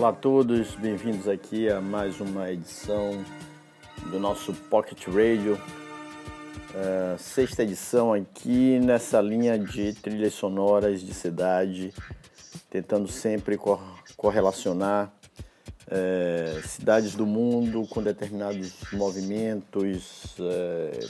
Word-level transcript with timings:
Olá 0.00 0.08
a 0.08 0.12
todos, 0.14 0.74
bem-vindos 0.76 1.28
aqui 1.28 1.68
a 1.68 1.78
mais 1.78 2.22
uma 2.22 2.50
edição 2.50 3.22
do 4.06 4.18
nosso 4.18 4.54
Pocket 4.54 5.06
Radio, 5.08 5.60
uh, 6.70 7.18
sexta 7.18 7.64
edição 7.64 8.14
aqui 8.14 8.80
nessa 8.80 9.20
linha 9.20 9.58
de 9.58 9.92
trilhas 9.92 10.32
sonoras 10.32 11.02
de 11.02 11.12
cidade, 11.12 11.92
tentando 12.70 13.08
sempre 13.08 13.58
correlacionar 14.16 15.12
uh, 15.86 16.66
cidades 16.66 17.14
do 17.14 17.26
mundo 17.26 17.86
com 17.90 18.02
determinados 18.02 18.72
movimentos, 18.94 20.34
uh, 20.38 21.08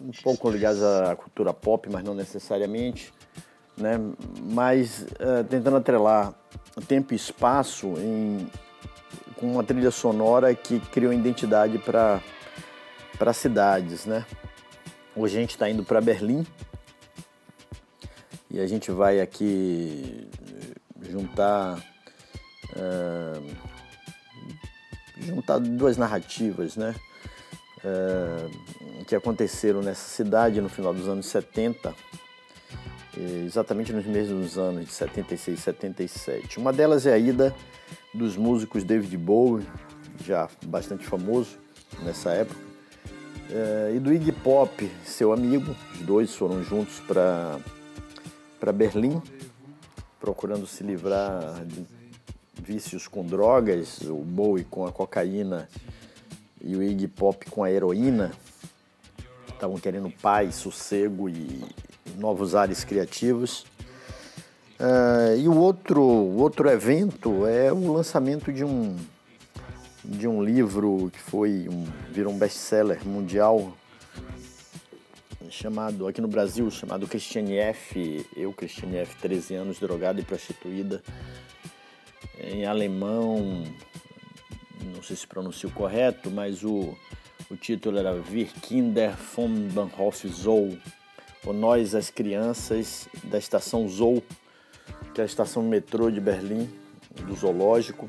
um 0.00 0.12
pouco 0.22 0.48
ligados 0.48 0.80
à 0.80 1.16
cultura 1.16 1.52
pop, 1.52 1.88
mas 1.90 2.04
não 2.04 2.14
necessariamente, 2.14 3.12
né? 3.76 3.98
mas 4.44 5.04
tentando 5.48 5.78
atrelar 5.78 6.39
tempo 6.80 7.12
e 7.12 7.16
espaço 7.16 7.94
em, 7.98 8.50
com 9.36 9.52
uma 9.52 9.64
trilha 9.64 9.90
sonora 9.90 10.54
que 10.54 10.80
criou 10.80 11.12
identidade 11.12 11.78
para 11.78 13.32
cidades, 13.32 14.06
né? 14.06 14.24
Hoje 15.14 15.36
a 15.36 15.40
gente 15.40 15.50
está 15.50 15.68
indo 15.68 15.84
para 15.84 16.00
Berlim 16.00 16.46
e 18.50 18.60
a 18.60 18.66
gente 18.66 18.90
vai 18.90 19.20
aqui 19.20 20.28
juntar 21.00 21.78
uh, 22.76 23.56
juntar 25.18 25.58
duas 25.58 25.96
narrativas, 25.96 26.76
né? 26.76 26.94
Uh, 27.84 29.04
que 29.04 29.16
aconteceram 29.16 29.80
nessa 29.80 30.08
cidade 30.08 30.60
no 30.60 30.68
final 30.68 30.94
dos 30.94 31.08
anos 31.08 31.26
70 31.26 31.94
exatamente 33.46 33.92
nos 33.92 34.06
mesmos 34.06 34.56
anos 34.58 34.86
de 34.86 34.92
76 34.92 35.58
e 35.58 35.62
77. 35.62 36.58
Uma 36.58 36.72
delas 36.72 37.06
é 37.06 37.12
a 37.12 37.18
ida 37.18 37.54
dos 38.14 38.36
músicos 38.36 38.84
David 38.84 39.16
Bowie, 39.16 39.66
já 40.24 40.48
bastante 40.66 41.04
famoso 41.04 41.58
nessa 42.02 42.30
época, 42.30 42.60
eh, 43.50 43.92
e 43.96 43.98
do 43.98 44.12
Iggy 44.12 44.32
Pop, 44.32 44.90
seu 45.04 45.32
amigo. 45.32 45.74
Os 45.94 46.00
dois 46.00 46.34
foram 46.34 46.62
juntos 46.62 47.00
para 47.00 48.72
Berlim, 48.72 49.20
procurando 50.18 50.66
se 50.66 50.82
livrar 50.82 51.64
de 51.64 51.84
vícios 52.62 53.08
com 53.08 53.24
drogas, 53.24 54.00
o 54.02 54.16
Bowie 54.16 54.64
com 54.64 54.86
a 54.86 54.92
cocaína 54.92 55.68
e 56.62 56.76
o 56.76 56.82
Iggy 56.82 57.08
Pop 57.08 57.50
com 57.50 57.64
a 57.64 57.70
heroína. 57.70 58.32
Estavam 59.48 59.78
querendo 59.78 60.10
paz, 60.22 60.54
sossego 60.54 61.28
e, 61.28 61.64
novos 62.18 62.54
ares 62.54 62.84
criativos. 62.84 63.64
Uh, 64.80 65.36
e 65.38 65.46
o 65.46 65.56
outro, 65.56 66.02
outro 66.02 66.68
evento 66.70 67.46
é 67.46 67.70
o 67.70 67.92
lançamento 67.92 68.50
de 68.50 68.64
um, 68.64 68.96
de 70.02 70.26
um 70.26 70.42
livro 70.42 71.10
que 71.12 71.20
foi 71.20 71.68
um, 71.68 71.84
virou 72.10 72.32
um 72.32 72.38
best-seller 72.38 73.06
mundial 73.06 73.76
chamado 75.50 76.06
aqui 76.06 76.20
no 76.20 76.28
Brasil 76.28 76.70
chamado 76.70 77.06
Christiane 77.06 77.58
F. 77.58 78.26
Eu 78.36 78.52
Christiane 78.52 78.96
F. 78.98 79.16
13 79.20 79.54
anos 79.56 79.78
drogada 79.78 80.20
e 80.20 80.24
prostituída 80.24 81.02
em 82.38 82.64
alemão 82.64 83.64
não 84.94 85.02
sei 85.02 85.16
se 85.16 85.26
pronuncio 85.26 85.70
correto 85.70 86.30
mas 86.30 86.64
o, 86.64 86.96
o 87.50 87.56
título 87.56 87.98
era 87.98 88.12
Wir 88.12 88.48
Kinder 88.62 89.14
vom 89.36 89.68
Bahnhof 89.68 90.26
Zoo 90.28 90.78
ou 91.44 91.52
Nós 91.52 91.94
as 91.94 92.10
Crianças 92.10 93.08
da 93.24 93.38
estação 93.38 93.88
Zou, 93.88 94.22
que 95.14 95.20
é 95.20 95.24
a 95.24 95.26
estação 95.26 95.62
metrô 95.62 96.10
de 96.10 96.20
Berlim, 96.20 96.68
do 97.26 97.34
zoológico. 97.34 98.08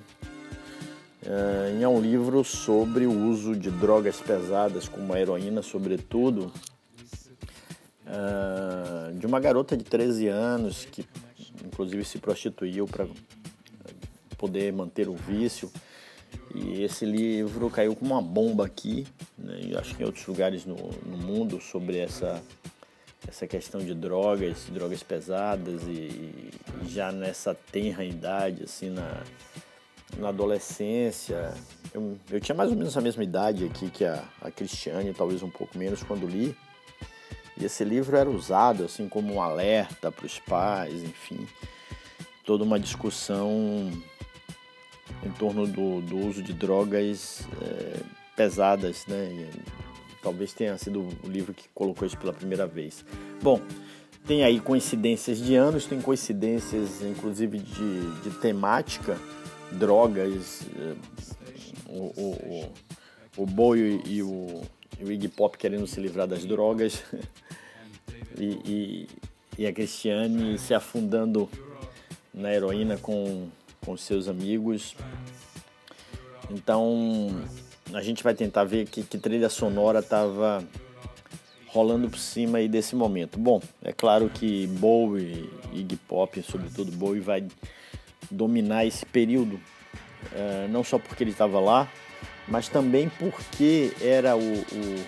É, 1.23 1.81
é 1.81 1.87
um 1.87 2.01
livro 2.01 2.43
sobre 2.43 3.05
o 3.05 3.11
uso 3.11 3.55
de 3.55 3.69
drogas 3.69 4.19
pesadas, 4.19 4.87
como 4.87 5.13
a 5.13 5.19
heroína, 5.19 5.61
sobretudo, 5.61 6.51
é, 8.05 9.13
de 9.13 9.25
uma 9.25 9.39
garota 9.39 9.77
de 9.77 9.83
13 9.83 10.27
anos 10.27 10.85
que, 10.85 11.05
inclusive, 11.63 12.03
se 12.03 12.17
prostituiu 12.17 12.87
para 12.87 13.07
poder 14.37 14.73
manter 14.73 15.07
o 15.07 15.13
vício. 15.13 15.71
E 16.55 16.83
esse 16.83 17.05
livro 17.05 17.69
caiu 17.69 17.95
como 17.95 18.13
uma 18.13 18.21
bomba 18.21 18.65
aqui, 18.65 19.05
né, 19.37 19.59
e 19.61 19.77
acho 19.77 19.95
que 19.95 20.03
em 20.03 20.05
outros 20.05 20.25
lugares 20.25 20.65
no, 20.65 20.75
no 20.75 21.17
mundo, 21.17 21.61
sobre 21.61 21.97
essa 21.97 22.41
essa 23.27 23.47
questão 23.47 23.81
de 23.81 23.93
drogas, 23.93 24.65
drogas 24.69 25.03
pesadas 25.03 25.83
e, 25.83 26.51
e 26.83 26.87
já 26.87 27.11
nessa 27.11 27.53
tenra 27.53 28.03
idade, 28.03 28.63
assim, 28.63 28.89
na, 28.89 29.23
na 30.17 30.29
adolescência. 30.29 31.53
Eu, 31.93 32.17
eu 32.29 32.39
tinha 32.39 32.55
mais 32.55 32.69
ou 32.71 32.75
menos 32.75 32.97
a 32.97 33.01
mesma 33.01 33.23
idade 33.23 33.65
aqui 33.65 33.89
que 33.89 34.05
a, 34.05 34.23
a 34.41 34.49
Cristiane, 34.49 35.13
talvez 35.13 35.43
um 35.43 35.49
pouco 35.49 35.77
menos 35.77 36.03
quando 36.03 36.27
li. 36.27 36.55
E 37.57 37.65
esse 37.65 37.83
livro 37.83 38.17
era 38.17 38.29
usado 38.29 38.83
assim 38.85 39.07
como 39.07 39.33
um 39.33 39.41
alerta 39.41 40.11
para 40.11 40.25
os 40.25 40.39
pais, 40.39 41.03
enfim, 41.03 41.47
toda 42.43 42.63
uma 42.63 42.79
discussão 42.79 43.91
em 45.23 45.31
torno 45.37 45.67
do, 45.67 46.01
do 46.01 46.17
uso 46.17 46.41
de 46.41 46.53
drogas 46.53 47.47
é, 47.61 47.99
pesadas, 48.35 49.05
né? 49.05 49.49
Talvez 50.21 50.53
tenha 50.53 50.77
sido 50.77 51.07
o 51.23 51.27
livro 51.27 51.53
que 51.53 51.67
colocou 51.73 52.05
isso 52.05 52.17
pela 52.17 52.33
primeira 52.33 52.67
vez. 52.67 53.03
Bom, 53.41 53.59
tem 54.25 54.43
aí 54.43 54.59
coincidências 54.59 55.39
de 55.39 55.55
anos, 55.55 55.85
tem 55.85 55.99
coincidências 55.99 57.01
inclusive 57.01 57.57
de, 57.57 58.21
de 58.21 58.29
temática, 58.39 59.17
drogas, 59.71 60.61
eh, 60.77 60.95
o, 61.89 62.21
o, 62.21 62.31
o, 63.37 63.43
o 63.43 63.45
Bowie 63.45 64.01
e 64.05 64.21
o, 64.21 64.61
e 64.99 65.03
o 65.03 65.11
Iggy 65.11 65.27
Pop 65.27 65.57
querendo 65.57 65.87
se 65.87 65.99
livrar 65.99 66.27
das 66.27 66.45
drogas 66.45 67.03
e, 68.37 68.45
e, 68.65 69.07
e 69.57 69.65
a 69.65 69.73
Cristiane 69.73 70.57
se 70.57 70.73
afundando 70.73 71.49
na 72.33 72.53
heroína 72.53 72.97
com, 72.97 73.49
com 73.83 73.97
seus 73.97 74.27
amigos. 74.27 74.95
Então, 76.49 77.43
a 77.93 78.01
gente 78.01 78.23
vai 78.23 78.33
tentar 78.33 78.63
ver 78.63 78.87
que, 78.87 79.03
que 79.03 79.17
trilha 79.17 79.49
sonora 79.49 79.99
estava 79.99 80.63
rolando 81.67 82.09
por 82.09 82.19
cima 82.19 82.57
aí 82.57 82.67
desse 82.67 82.95
momento. 82.95 83.39
Bom, 83.39 83.61
é 83.81 83.93
claro 83.93 84.29
que 84.29 84.67
Bowie, 84.67 85.49
Iggy 85.73 85.95
Pop, 85.95 86.41
sobretudo 86.43 86.91
Bowie, 86.91 87.21
vai 87.21 87.47
dominar 88.29 88.85
esse 88.85 89.05
período, 89.05 89.55
uh, 89.55 90.67
não 90.69 90.83
só 90.83 90.99
porque 90.99 91.23
ele 91.23 91.31
estava 91.31 91.59
lá, 91.59 91.89
mas 92.47 92.67
também 92.67 93.09
porque 93.09 93.93
era 94.01 94.35
o, 94.35 94.39
o, 94.41 95.05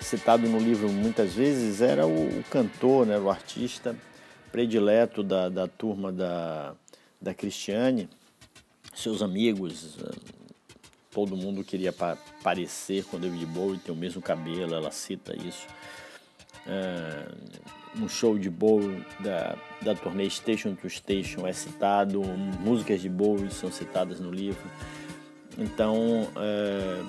citado 0.00 0.48
no 0.48 0.58
livro 0.58 0.88
muitas 0.88 1.34
vezes, 1.34 1.80
era 1.80 2.06
o, 2.06 2.38
o 2.38 2.44
cantor, 2.50 3.06
né, 3.06 3.18
o 3.18 3.28
artista 3.28 3.96
predileto 4.52 5.22
da, 5.22 5.48
da 5.48 5.68
turma 5.68 6.12
da, 6.12 6.74
da 7.20 7.34
Cristiane, 7.34 8.08
seus 8.94 9.22
amigos, 9.22 9.98
todo 11.10 11.36
mundo 11.36 11.64
queria 11.64 11.92
pa 11.92 12.16
parecer 12.42 13.04
com 13.04 13.18
David 13.18 13.46
Bowie, 13.46 13.78
ter 13.78 13.90
o 13.92 13.96
mesmo 13.96 14.22
cabelo, 14.22 14.74
ela 14.74 14.90
cita 14.90 15.34
isso. 15.36 15.66
Uh, 16.66 18.00
um 18.02 18.08
show 18.08 18.38
de 18.38 18.48
Bowie 18.48 19.04
da, 19.18 19.56
da 19.82 19.94
turnê 19.94 20.30
Station 20.30 20.74
to 20.74 20.88
Station 20.88 21.46
é 21.46 21.52
citado, 21.52 22.22
músicas 22.22 23.00
de 23.00 23.08
Bowie 23.08 23.50
são 23.50 23.72
citadas 23.72 24.20
no 24.20 24.30
livro. 24.30 24.62
Então, 25.58 26.22
uh, 26.24 27.04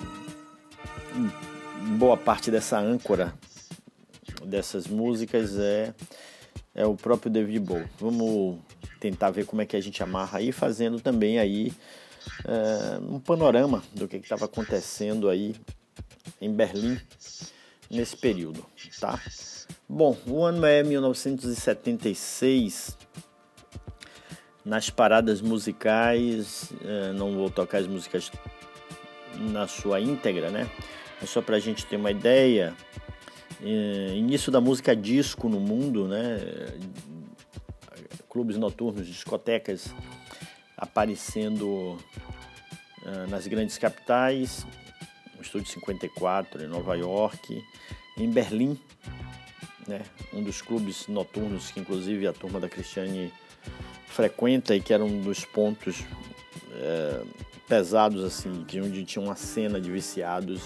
boa 1.98 2.16
parte 2.16 2.50
dessa 2.50 2.78
âncora 2.78 3.32
dessas 4.44 4.86
músicas 4.88 5.56
é, 5.58 5.94
é 6.74 6.84
o 6.84 6.96
próprio 6.96 7.30
David 7.30 7.60
Bowie. 7.60 7.88
Vamos 7.98 8.58
tentar 8.98 9.30
ver 9.30 9.46
como 9.46 9.62
é 9.62 9.66
que 9.66 9.76
a 9.76 9.80
gente 9.80 10.02
amarra 10.02 10.38
aí, 10.38 10.50
fazendo 10.52 11.00
também 11.00 11.38
aí 11.38 11.72
é, 12.44 12.98
um 12.98 13.20
panorama 13.20 13.82
do 13.94 14.08
que 14.08 14.16
estava 14.16 14.46
acontecendo 14.46 15.28
aí 15.28 15.54
em 16.40 16.52
Berlim 16.52 16.98
nesse 17.90 18.16
período, 18.16 18.64
tá? 18.98 19.20
Bom, 19.88 20.16
o 20.26 20.44
ano 20.44 20.64
é 20.64 20.82
1976. 20.82 22.96
Nas 24.64 24.88
paradas 24.88 25.40
musicais, 25.40 26.72
é, 26.84 27.12
não 27.12 27.32
vou 27.32 27.50
tocar 27.50 27.78
as 27.78 27.86
músicas 27.86 28.30
na 29.38 29.66
sua 29.66 30.00
íntegra, 30.00 30.50
né? 30.50 30.70
É 31.20 31.26
só 31.26 31.42
para 31.42 31.56
a 31.56 31.60
gente 31.60 31.84
ter 31.86 31.96
uma 31.96 32.10
ideia. 32.10 32.74
É, 33.60 34.14
início 34.14 34.50
da 34.50 34.60
música 34.60 34.96
disco 34.96 35.48
no 35.48 35.60
mundo, 35.60 36.08
né? 36.08 36.40
Clubes 38.28 38.56
noturnos, 38.56 39.06
discotecas 39.06 39.94
aparecendo 40.82 41.96
uh, 43.04 43.30
nas 43.30 43.46
grandes 43.46 43.78
capitais, 43.78 44.66
o 45.38 45.42
Estúdio 45.42 45.68
54 45.68 46.64
em 46.64 46.66
Nova 46.66 46.96
York, 46.96 47.64
em 48.18 48.28
Berlim, 48.28 48.76
né, 49.86 50.02
um 50.32 50.42
dos 50.42 50.60
clubes 50.60 51.06
noturnos 51.06 51.70
que 51.70 51.78
inclusive 51.78 52.26
a 52.26 52.32
turma 52.32 52.58
da 52.58 52.68
Cristiane 52.68 53.32
frequenta 54.06 54.74
e 54.74 54.80
que 54.80 54.92
era 54.92 55.04
um 55.04 55.20
dos 55.20 55.44
pontos 55.44 56.04
é, 56.74 57.22
pesados 57.68 58.24
assim, 58.24 58.64
de 58.64 58.80
onde 58.80 59.04
tinha 59.04 59.24
uma 59.24 59.36
cena 59.36 59.80
de 59.80 59.88
viciados 59.88 60.62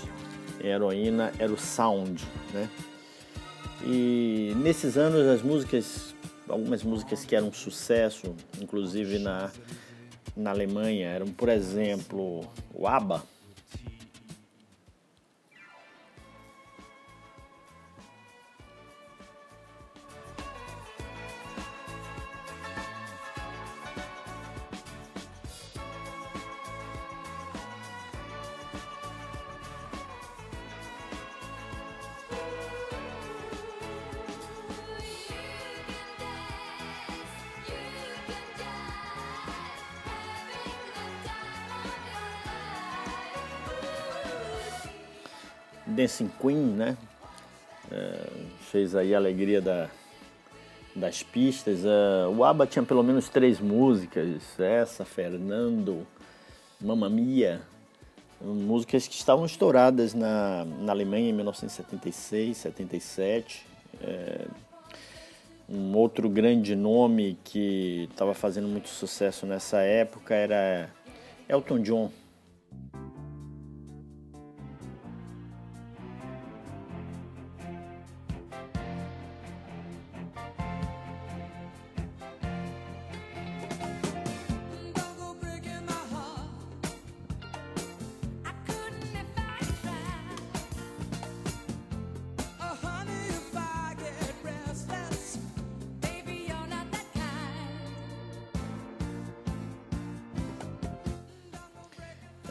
em 0.64 0.68
heroína, 0.68 1.30
era 1.38 1.52
o 1.52 1.58
sound, 1.58 2.24
né? 2.54 2.70
E 3.84 4.54
nesses 4.56 4.96
anos 4.96 5.26
as 5.26 5.42
músicas, 5.42 6.14
algumas 6.48 6.82
músicas 6.82 7.22
que 7.26 7.36
eram 7.36 7.52
sucesso, 7.52 8.34
inclusive 8.58 9.18
na, 9.18 9.50
na 10.37 10.50
Alemanha, 10.50 11.09
eram, 11.09 11.27
por 11.29 11.49
exemplo, 11.49 12.43
o 12.75 12.87
ABBA, 12.87 13.23
Dancing 46.06 46.31
Queen, 46.41 46.56
né? 46.56 46.97
É, 47.91 48.29
fez 48.70 48.94
aí 48.94 49.12
a 49.12 49.19
alegria 49.19 49.61
da, 49.61 49.88
das 50.94 51.25
pistas. 51.25 51.85
É, 51.85 52.29
o 52.29 52.44
ABBA 52.44 52.67
tinha 52.67 52.85
pelo 52.85 53.03
menos 53.03 53.29
três 53.29 53.58
músicas, 53.58 54.29
essa, 54.58 55.05
Fernando, 55.05 56.06
Mamma 56.81 57.11
Mia, 57.11 57.61
músicas 58.41 59.08
que 59.08 59.14
estavam 59.14 59.44
estouradas 59.44 60.14
na, 60.14 60.64
na 60.64 60.93
Alemanha 60.93 61.31
em 61.31 61.32
1976, 61.32 62.56
77. 62.56 63.67
É, 64.00 64.47
um 65.69 65.97
outro 65.97 66.29
grande 66.29 66.76
nome 66.76 67.37
que 67.43 68.09
estava 68.12 68.32
fazendo 68.32 68.69
muito 68.69 68.88
sucesso 68.88 69.44
nessa 69.44 69.79
época 69.79 70.35
era 70.35 70.88
Elton 71.49 71.81
John. 71.82 72.12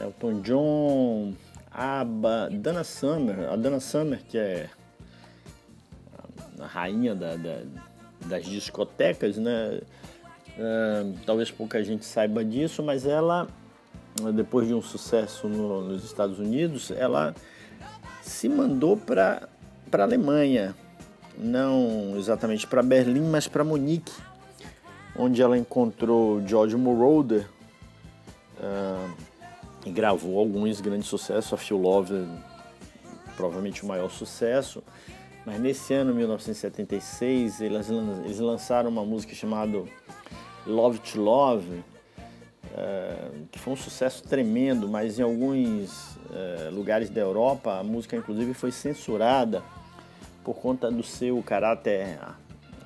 Elton 0.06 0.40
John, 0.42 1.34
ABBA, 1.70 2.50
Dana 2.52 2.84
Summer, 2.84 3.50
a 3.50 3.56
Dana 3.56 3.80
Summer 3.80 4.22
que 4.28 4.38
é 4.38 4.70
a 6.58 6.66
rainha 6.66 7.14
da, 7.14 7.36
da, 7.36 7.62
das 8.26 8.44
discotecas, 8.44 9.36
né? 9.36 9.80
Uh, 10.58 11.14
talvez 11.26 11.50
pouca 11.50 11.82
gente 11.84 12.06
saiba 12.06 12.42
disso, 12.42 12.82
mas 12.82 13.04
ela, 13.04 13.46
depois 14.34 14.66
de 14.66 14.72
um 14.72 14.80
sucesso 14.80 15.48
no, 15.48 15.82
nos 15.82 16.02
Estados 16.04 16.38
Unidos, 16.38 16.90
ela 16.90 17.34
se 18.22 18.48
mandou 18.48 18.96
para 18.96 19.48
a 19.92 20.02
Alemanha, 20.02 20.74
não 21.36 22.14
exatamente 22.16 22.66
para 22.66 22.82
Berlim, 22.82 23.28
mas 23.28 23.46
para 23.46 23.62
Munique, 23.62 24.12
onde 25.14 25.42
ela 25.42 25.58
encontrou 25.58 26.42
George 26.46 26.76
Moroder, 26.76 27.46
uh, 28.58 29.25
e 29.86 29.90
gravou 29.90 30.38
alguns 30.38 30.80
grandes 30.80 31.08
sucessos. 31.08 31.52
A 31.52 31.56
Feel 31.56 31.80
Love, 31.80 32.26
provavelmente 33.36 33.84
o 33.84 33.86
maior 33.86 34.10
sucesso. 34.10 34.82
Mas 35.46 35.60
nesse 35.60 35.94
ano, 35.94 36.12
1976, 36.12 37.60
eles, 37.60 37.88
lançaram 38.40 38.90
uma 38.90 39.04
música 39.04 39.32
chamada 39.32 39.84
Love 40.66 40.98
to 40.98 41.20
Love, 41.20 41.84
é, 42.76 43.28
que 43.52 43.58
foi 43.60 43.72
um 43.72 43.76
sucesso 43.76 44.24
tremendo, 44.24 44.88
mas 44.88 45.20
em 45.20 45.22
alguns 45.22 46.18
é, 46.34 46.68
lugares 46.70 47.08
da 47.08 47.20
Europa 47.20 47.78
a 47.78 47.84
música 47.84 48.16
inclusive 48.16 48.52
foi 48.54 48.72
censurada 48.72 49.62
por 50.42 50.54
conta 50.54 50.90
do 50.90 51.04
seu 51.04 51.40
caráter 51.44 52.18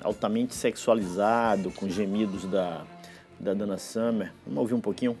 altamente 0.03 0.53
sexualizado, 0.53 1.71
com 1.71 1.89
gemidos 1.89 2.45
da, 2.45 2.83
da 3.39 3.55
Dana 3.55 3.79
Summer. 3.79 4.31
Vamos 4.45 4.61
ouvir 4.61 4.75
um 4.75 4.81
pouquinho? 4.81 5.17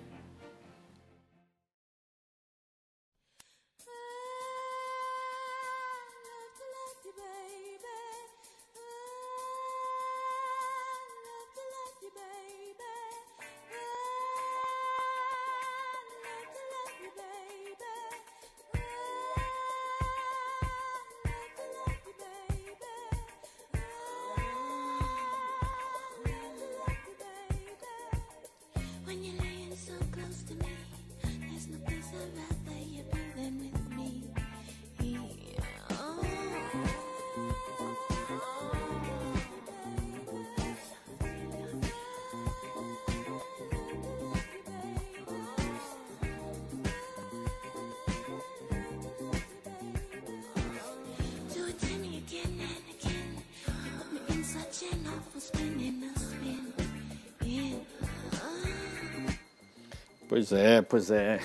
Pois 60.31 60.53
é, 60.53 60.81
pois 60.81 61.11
é. 61.11 61.41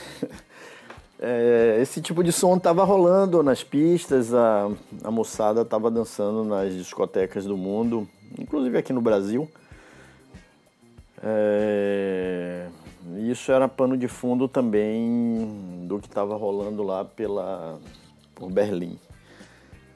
é 1.19 1.78
esse 1.83 2.00
tipo 2.00 2.23
de 2.23 2.31
som 2.31 2.57
estava 2.57 2.85
rolando 2.85 3.43
nas 3.43 3.64
pistas, 3.64 4.33
a, 4.33 4.71
a 5.02 5.11
moçada 5.11 5.62
estava 5.62 5.90
dançando 5.90 6.45
nas 6.45 6.73
discotecas 6.73 7.45
do 7.47 7.57
mundo, 7.57 8.09
inclusive 8.38 8.78
aqui 8.78 8.93
no 8.93 9.00
Brasil. 9.00 9.50
É, 11.21 12.69
isso 13.28 13.50
era 13.50 13.66
pano 13.66 13.97
de 13.97 14.07
fundo 14.07 14.47
também 14.47 15.85
do 15.88 15.99
que 15.99 16.07
estava 16.07 16.37
rolando 16.37 16.85
lá 16.85 17.05
pela, 17.05 17.81
por 18.37 18.52
Berlim. 18.52 18.97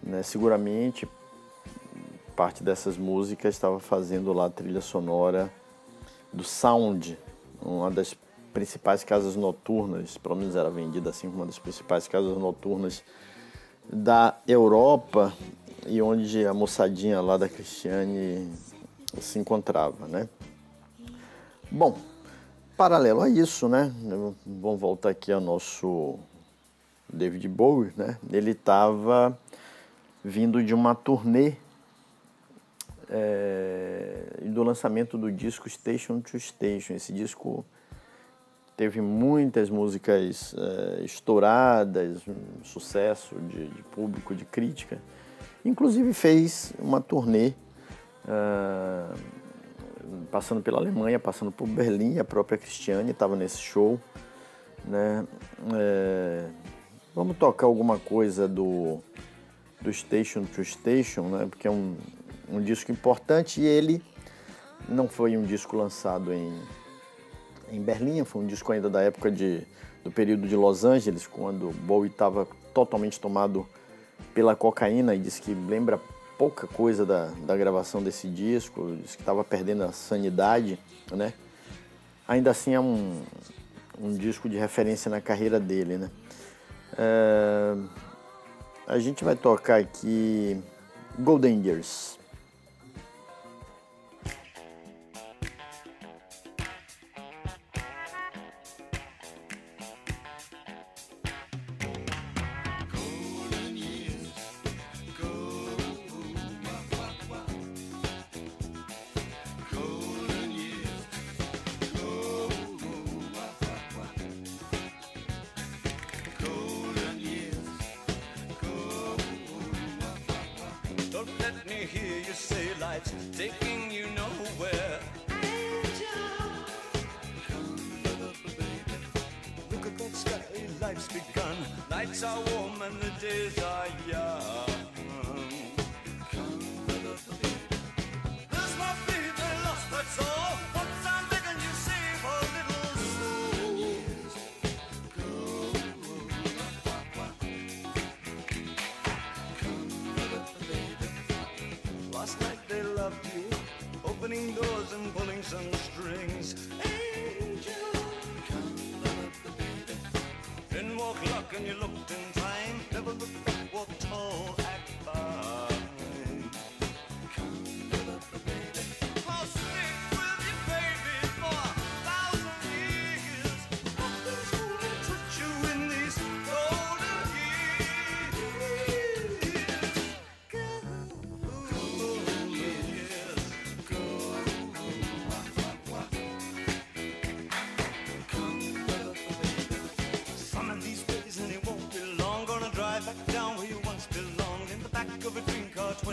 Né? 0.03 0.25
Seguramente 0.25 1.09
parte 2.35 2.65
dessas 2.65 2.99
músicas 2.99 3.55
estava 3.55 3.79
fazendo 3.79 4.33
lá 4.33 4.47
a 4.47 4.51
trilha 4.51 4.81
sonora 4.81 5.49
do 6.33 6.43
Sound, 6.43 7.17
uma 7.63 7.89
das 7.89 8.17
principais 8.53 9.05
casas 9.05 9.37
noturnas, 9.37 10.19
pelo 10.19 10.37
menos 10.37 10.57
era 10.57 10.71
vendida 10.71 11.11
assim 11.11 11.29
como 11.29 11.41
uma 11.41 11.47
das 11.47 11.59
principais 11.59 12.07
casas 12.09 12.37
noturnas 12.37 13.03
da 13.93 14.37
Europa 14.47 15.33
e 15.87 16.01
onde 16.03 16.47
a 16.47 16.55
moçadinha 16.55 17.21
lá 17.21 17.37
da 17.37 17.49
Cristiane 17.49 18.51
se 19.21 19.39
encontrava, 19.39 20.07
né? 20.07 20.29
Bom, 21.71 21.97
paralelo 22.77 23.21
a 23.21 23.29
isso, 23.29 23.69
né? 23.69 23.93
Vamos 24.47 24.81
voltar 24.81 25.11
aqui 25.11 25.33
ao 25.33 25.41
nosso 25.41 26.19
David 27.13 27.49
Bowie, 27.49 27.93
né? 27.97 28.19
Ele 28.33 28.53
estava 28.53 29.39
vindo 30.25 30.63
de 30.63 30.75
uma 30.75 30.95
turnê 30.95 31.55
é, 33.09 34.39
do 34.45 34.63
lançamento 34.63 35.19
do 35.19 35.31
disco 35.31 35.69
Station 35.69 36.21
to 36.21 36.39
Station. 36.39 36.95
Esse 36.95 37.13
disco 37.13 37.65
teve 38.81 39.03
muitas 39.03 39.69
músicas 39.69 40.55
uh, 40.55 41.05
estouradas, 41.05 42.27
um 42.27 42.65
sucesso 42.65 43.35
de, 43.41 43.69
de, 43.69 43.83
público, 43.83 44.35
de 44.35 44.47
crítica. 44.47 44.99
Inclusive 45.63 46.15
fez 46.15 46.73
uma 46.79 46.99
turnê 46.99 47.53
uh, 48.25 49.15
passando 50.31 50.63
pela 50.63 50.79
Alemanha, 50.79 51.19
passando 51.19 51.53
por 51.53 51.69
Berlim, 51.69 52.21
a 52.21 52.25
própria 52.25 52.57
Cristiane 52.57 53.11
estava 53.11 53.37
nesse 53.37 53.59
show. 53.59 54.01
Né? 54.87 55.27
É, 55.75 56.47
vamos 57.15 57.37
tocar 57.37 57.67
alguma 57.67 57.99
coisa 57.99 58.49
do, 58.49 59.01
do 59.83 59.93
Station 59.93 60.45
to 60.45 60.65
Station, 60.65 61.25
né? 61.25 61.47
porque 61.51 61.69
é 61.69 61.71
um, 61.71 61.99
um 62.49 62.63
disco 62.63 62.91
importante 62.91 63.61
e 63.61 63.67
ele 63.67 64.03
não 64.89 65.07
foi 65.07 65.37
um 65.37 65.43
disco 65.43 65.77
lançado 65.77 66.33
em, 66.33 66.59
em 67.71 67.81
Berlim, 67.81 68.25
foi 68.25 68.43
um 68.43 68.47
disco 68.47 68.73
ainda 68.73 68.89
da 68.91 69.03
época 69.03 69.31
de, 69.31 69.63
do 70.05 70.11
período 70.11 70.47
de 70.49 70.57
Los 70.57 70.85
Angeles, 70.85 71.27
quando 71.27 71.71
Bowie 71.85 72.11
estava 72.11 72.47
totalmente 72.73 73.19
tomado 73.19 73.67
pela 74.35 74.55
cocaína 74.55 75.15
e 75.15 75.19
disse 75.19 75.41
que 75.41 75.53
lembra 75.53 76.01
pouca 76.39 76.67
coisa 76.67 77.05
da, 77.05 77.27
da 77.47 77.57
gravação 77.57 78.03
desse 78.03 78.29
disco, 78.29 78.97
disse 79.03 79.17
que 79.17 79.23
estava 79.23 79.45
perdendo 79.45 79.85
a 79.85 79.93
sanidade, 79.93 80.79
né? 81.13 81.35
Ainda 82.27 82.51
assim 82.51 82.75
é 82.75 82.81
um, 82.81 83.21
um 84.01 84.15
disco 84.15 84.49
de 84.49 84.57
referência 84.57 85.11
na 85.11 85.21
carreira 85.21 85.61
dele, 85.61 85.99
né? 85.99 86.11
É, 86.97 87.75
a 88.87 88.99
gente 88.99 89.25
vai 89.25 89.37
tocar 89.37 89.81
aqui 89.81 90.61
Golden 91.19 91.61
Years. 91.67 92.20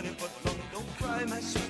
long. 0.04 0.58
Don't 0.72 0.86
cry, 0.98 1.24
my 1.24 1.40
sweet. 1.40 1.67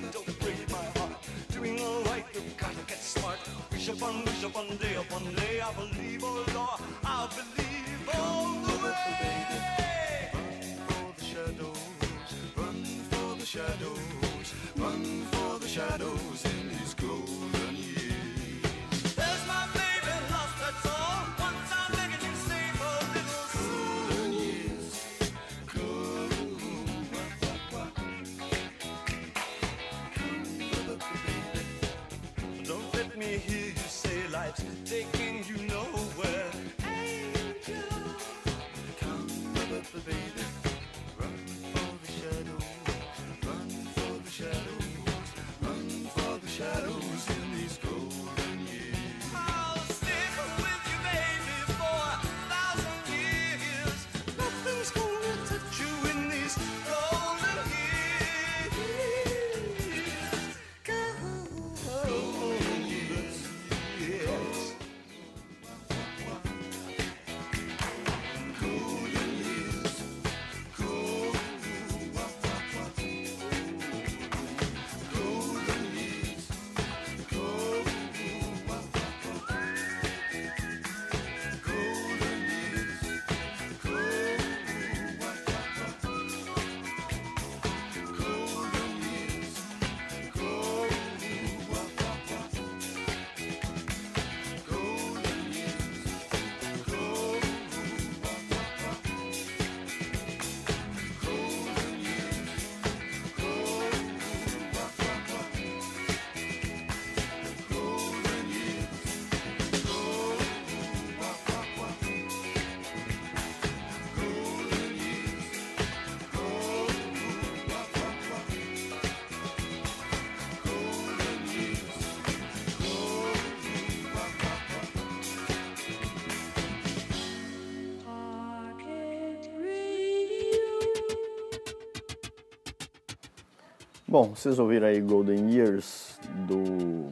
Bom, 134.09 134.29
vocês 134.29 134.57
ouviram 134.57 134.87
aí 134.87 134.99
Golden 135.01 135.53
Years 135.53 136.19
do 136.47 137.11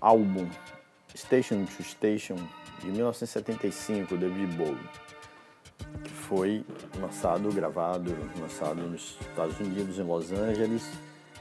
álbum 0.00 0.48
Station 1.14 1.66
to 1.66 1.82
Station 1.82 2.36
de 2.80 2.86
1975, 2.86 4.16
David 4.16 4.56
Bowie, 4.56 4.88
que 6.02 6.10
foi 6.10 6.64
lançado, 6.98 7.52
gravado, 7.52 8.16
lançado 8.40 8.80
nos 8.80 9.18
Estados 9.20 9.60
Unidos, 9.60 9.98
em 9.98 10.04
Los 10.04 10.32
Angeles, 10.32 10.84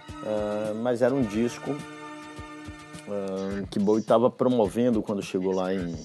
uh, 0.09 0.75
mas 0.83 1.01
era 1.01 1.15
um 1.15 1.21
disco 1.21 1.71
uh, 1.71 3.65
que 3.71 3.79
Bowie 3.79 4.01
estava 4.01 4.29
promovendo 4.29 5.01
quando 5.01 5.23
chegou 5.23 5.53
lá 5.53 5.73
em, 5.73 5.95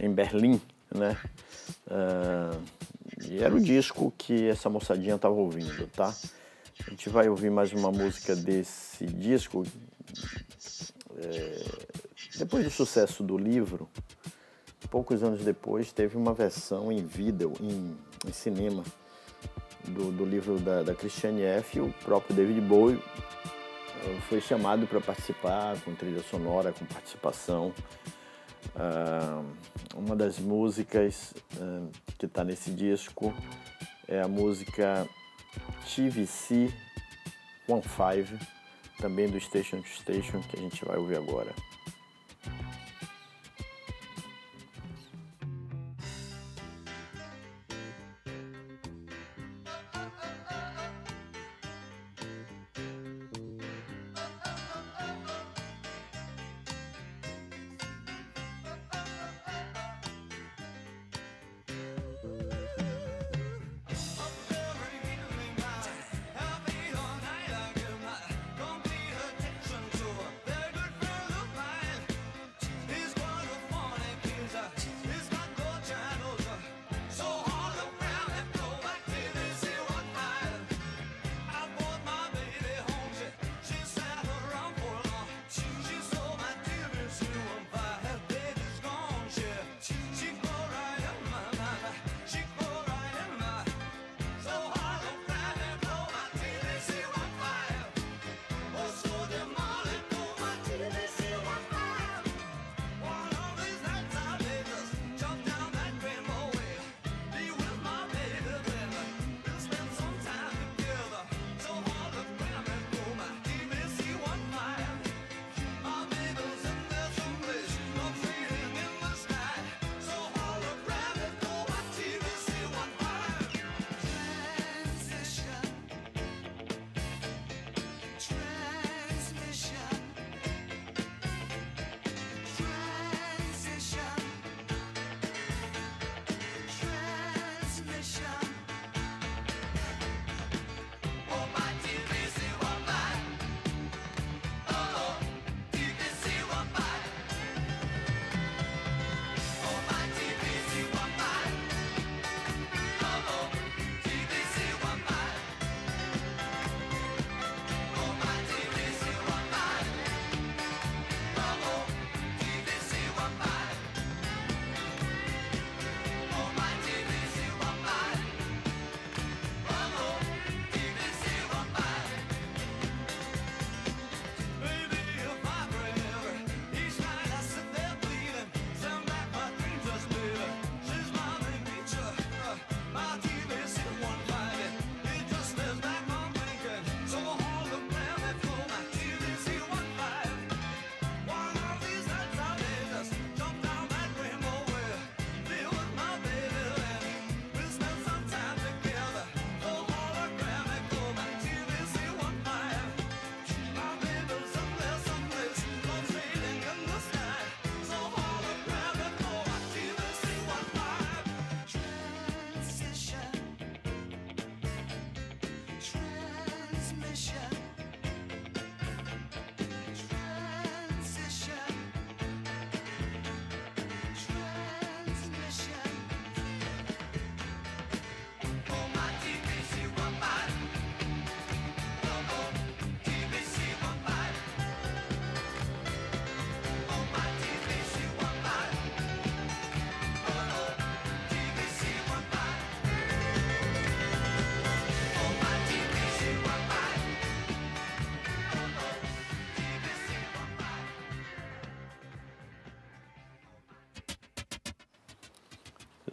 em 0.00 0.12
Berlim, 0.12 0.60
né? 0.92 1.16
Uh, 1.86 2.60
e 3.24 3.38
era 3.40 3.54
o 3.54 3.60
disco 3.60 4.12
que 4.18 4.48
essa 4.48 4.68
moçadinha 4.68 5.14
estava 5.14 5.34
ouvindo, 5.36 5.86
tá? 5.94 6.12
A 6.90 6.92
gente 6.92 7.08
vai 7.08 7.28
ouvir 7.28 7.52
mais 7.52 7.72
uma 7.72 7.92
música 7.92 8.34
desse 8.34 9.06
disco. 9.06 9.64
É, 11.18 11.64
depois 12.36 12.64
do 12.64 12.70
sucesso 12.70 13.22
do 13.22 13.38
livro, 13.38 13.88
poucos 14.90 15.22
anos 15.22 15.44
depois, 15.44 15.92
teve 15.92 16.16
uma 16.16 16.34
versão 16.34 16.90
em 16.90 17.06
vídeo, 17.06 17.52
em, 17.60 17.96
em 18.26 18.32
cinema, 18.32 18.82
do, 19.84 20.10
do 20.10 20.24
livro 20.24 20.58
da, 20.58 20.82
da 20.82 20.92
Christiane 20.92 21.42
F. 21.42 21.78
O 21.78 21.94
próprio 22.04 22.34
David 22.34 22.60
Bowie 22.60 23.00
eh, 24.04 24.20
foi 24.28 24.40
chamado 24.40 24.84
para 24.88 25.00
participar 25.00 25.80
com 25.82 25.94
trilha 25.94 26.24
sonora, 26.24 26.72
com 26.72 26.84
participação. 26.86 27.72
Uh, 28.74 29.46
uma 29.94 30.16
das 30.16 30.40
músicas 30.40 31.34
uh, 31.54 31.88
que 32.18 32.26
está 32.26 32.42
nesse 32.42 32.72
disco 32.72 33.32
é 34.08 34.20
a 34.20 34.26
música 34.26 35.06
TVC 35.94 36.72
15, 37.66 38.38
também 38.98 39.28
do 39.28 39.40
Station 39.40 39.80
to 39.80 39.88
Station, 39.88 40.40
que 40.42 40.58
a 40.58 40.60
gente 40.60 40.84
vai 40.84 40.96
ouvir 40.96 41.16
agora. 41.16 41.54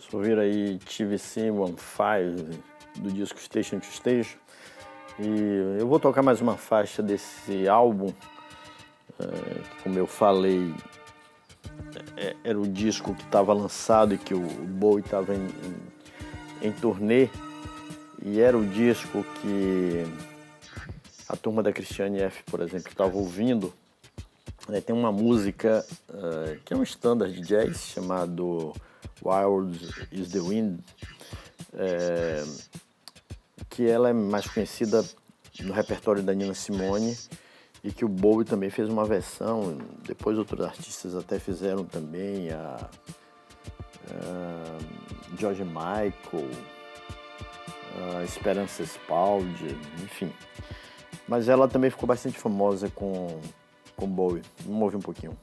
Vocês 0.07 0.13
ouviram 0.13 0.41
aí 0.41 0.79
TVC 0.79 1.51
15 1.51 2.59
do 2.95 3.11
disco 3.11 3.41
Station 3.41 3.79
to 3.79 3.87
Station. 3.87 4.37
E 5.19 5.79
eu 5.81 5.85
vou 5.85 5.99
tocar 5.99 6.23
mais 6.23 6.39
uma 6.39 6.55
faixa 6.55 7.03
desse 7.03 7.67
álbum, 7.67 8.13
é, 9.19 9.83
como 9.83 9.99
eu 9.99 10.07
falei, 10.07 10.73
é, 12.15 12.37
era 12.41 12.57
o 12.57 12.65
disco 12.65 13.13
que 13.13 13.23
estava 13.23 13.51
lançado 13.51 14.13
e 14.13 14.17
que 14.17 14.33
o 14.33 14.39
Bowie 14.39 15.03
estava 15.03 15.35
em, 15.35 15.45
em, 16.61 16.69
em 16.69 16.71
turnê. 16.71 17.27
E 18.23 18.39
era 18.39 18.57
o 18.57 18.65
disco 18.65 19.25
que 19.41 20.05
a 21.27 21.35
turma 21.35 21.61
da 21.61 21.73
Christiane 21.73 22.21
F, 22.21 22.43
por 22.43 22.61
exemplo, 22.61 22.89
estava 22.89 23.17
ouvindo. 23.17 23.73
É, 24.69 24.79
tem 24.79 24.95
uma 24.95 25.11
música 25.11 25.85
uh, 26.09 26.57
que 26.63 26.73
é 26.73 26.77
um 26.77 26.83
standard 26.83 27.33
de 27.33 27.41
jazz 27.41 27.87
chamado 27.87 28.73
Wild 29.23 29.77
is 30.11 30.29
the 30.31 30.39
Wind, 30.39 30.79
é, 31.73 32.43
que 33.69 33.87
ela 33.87 34.09
é 34.09 34.13
mais 34.13 34.47
conhecida 34.47 35.03
no 35.59 35.73
repertório 35.73 36.23
da 36.23 36.33
Nina 36.33 36.53
Simone 36.53 37.17
e 37.83 37.91
que 37.91 38.05
o 38.05 38.09
Bowie 38.09 38.45
também 38.45 38.69
fez 38.69 38.89
uma 38.89 39.05
versão, 39.05 39.77
depois 40.05 40.37
outros 40.37 40.65
artistas 40.65 41.15
até 41.15 41.39
fizeram 41.39 41.85
também, 41.85 42.49
a, 42.51 42.89
a 44.11 44.77
George 45.37 45.63
Michael, 45.63 46.49
a 48.15 48.23
Esperança 48.23 48.83
Spaldi, 48.83 49.77
enfim. 50.03 50.31
Mas 51.27 51.49
ela 51.49 51.67
também 51.67 51.89
ficou 51.89 52.07
bastante 52.07 52.37
famosa 52.37 52.89
com, 52.89 53.39
com 53.95 54.07
Bowie. 54.07 54.41
Vamos 54.65 54.81
ouvir 54.81 54.97
um 54.97 55.01
pouquinho. 55.01 55.37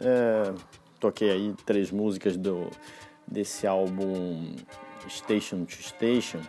É, 0.00 0.54
toquei 1.00 1.30
aí 1.30 1.54
três 1.64 1.90
músicas 1.90 2.36
do, 2.36 2.70
desse 3.26 3.66
álbum 3.66 4.54
Station 5.08 5.64
to 5.64 5.82
Station. 5.82 6.40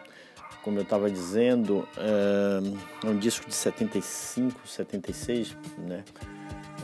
Como 0.64 0.78
eu 0.78 0.84
estava 0.84 1.10
dizendo, 1.10 1.88
é, 1.98 3.08
é, 3.08 3.10
um 3.10 3.18
disco 3.18 3.48
de 3.48 3.56
75, 3.56 4.68
76, 4.68 5.56
né? 5.78 6.04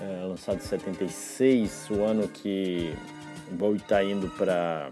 É, 0.01 0.25
lançado 0.25 0.57
em 0.57 0.61
76, 0.61 1.89
o 1.91 2.03
ano 2.03 2.27
que 2.27 2.93
Bowie 3.51 3.77
está 3.77 4.03
indo 4.03 4.29
para 4.31 4.89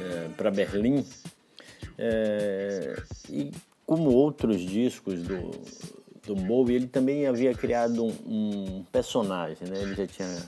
é, 0.00 0.28
para 0.36 0.50
Berlim. 0.50 1.04
É, 1.96 3.02
e 3.28 3.50
como 3.84 4.10
outros 4.10 4.60
discos 4.60 5.22
do, 5.22 5.50
do 6.28 6.34
Bowie, 6.34 6.76
ele 6.76 6.86
também 6.86 7.26
havia 7.26 7.54
criado 7.54 8.04
um, 8.04 8.12
um 8.26 8.84
personagem, 8.92 9.66
né? 9.66 9.80
Ele 9.80 9.94
já 9.94 10.06
tinha 10.06 10.42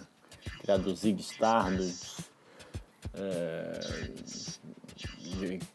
criado 0.61 0.87
o 0.89 0.95
Zig 0.95 1.19
Stardust, 1.23 2.19
é, 3.15 3.81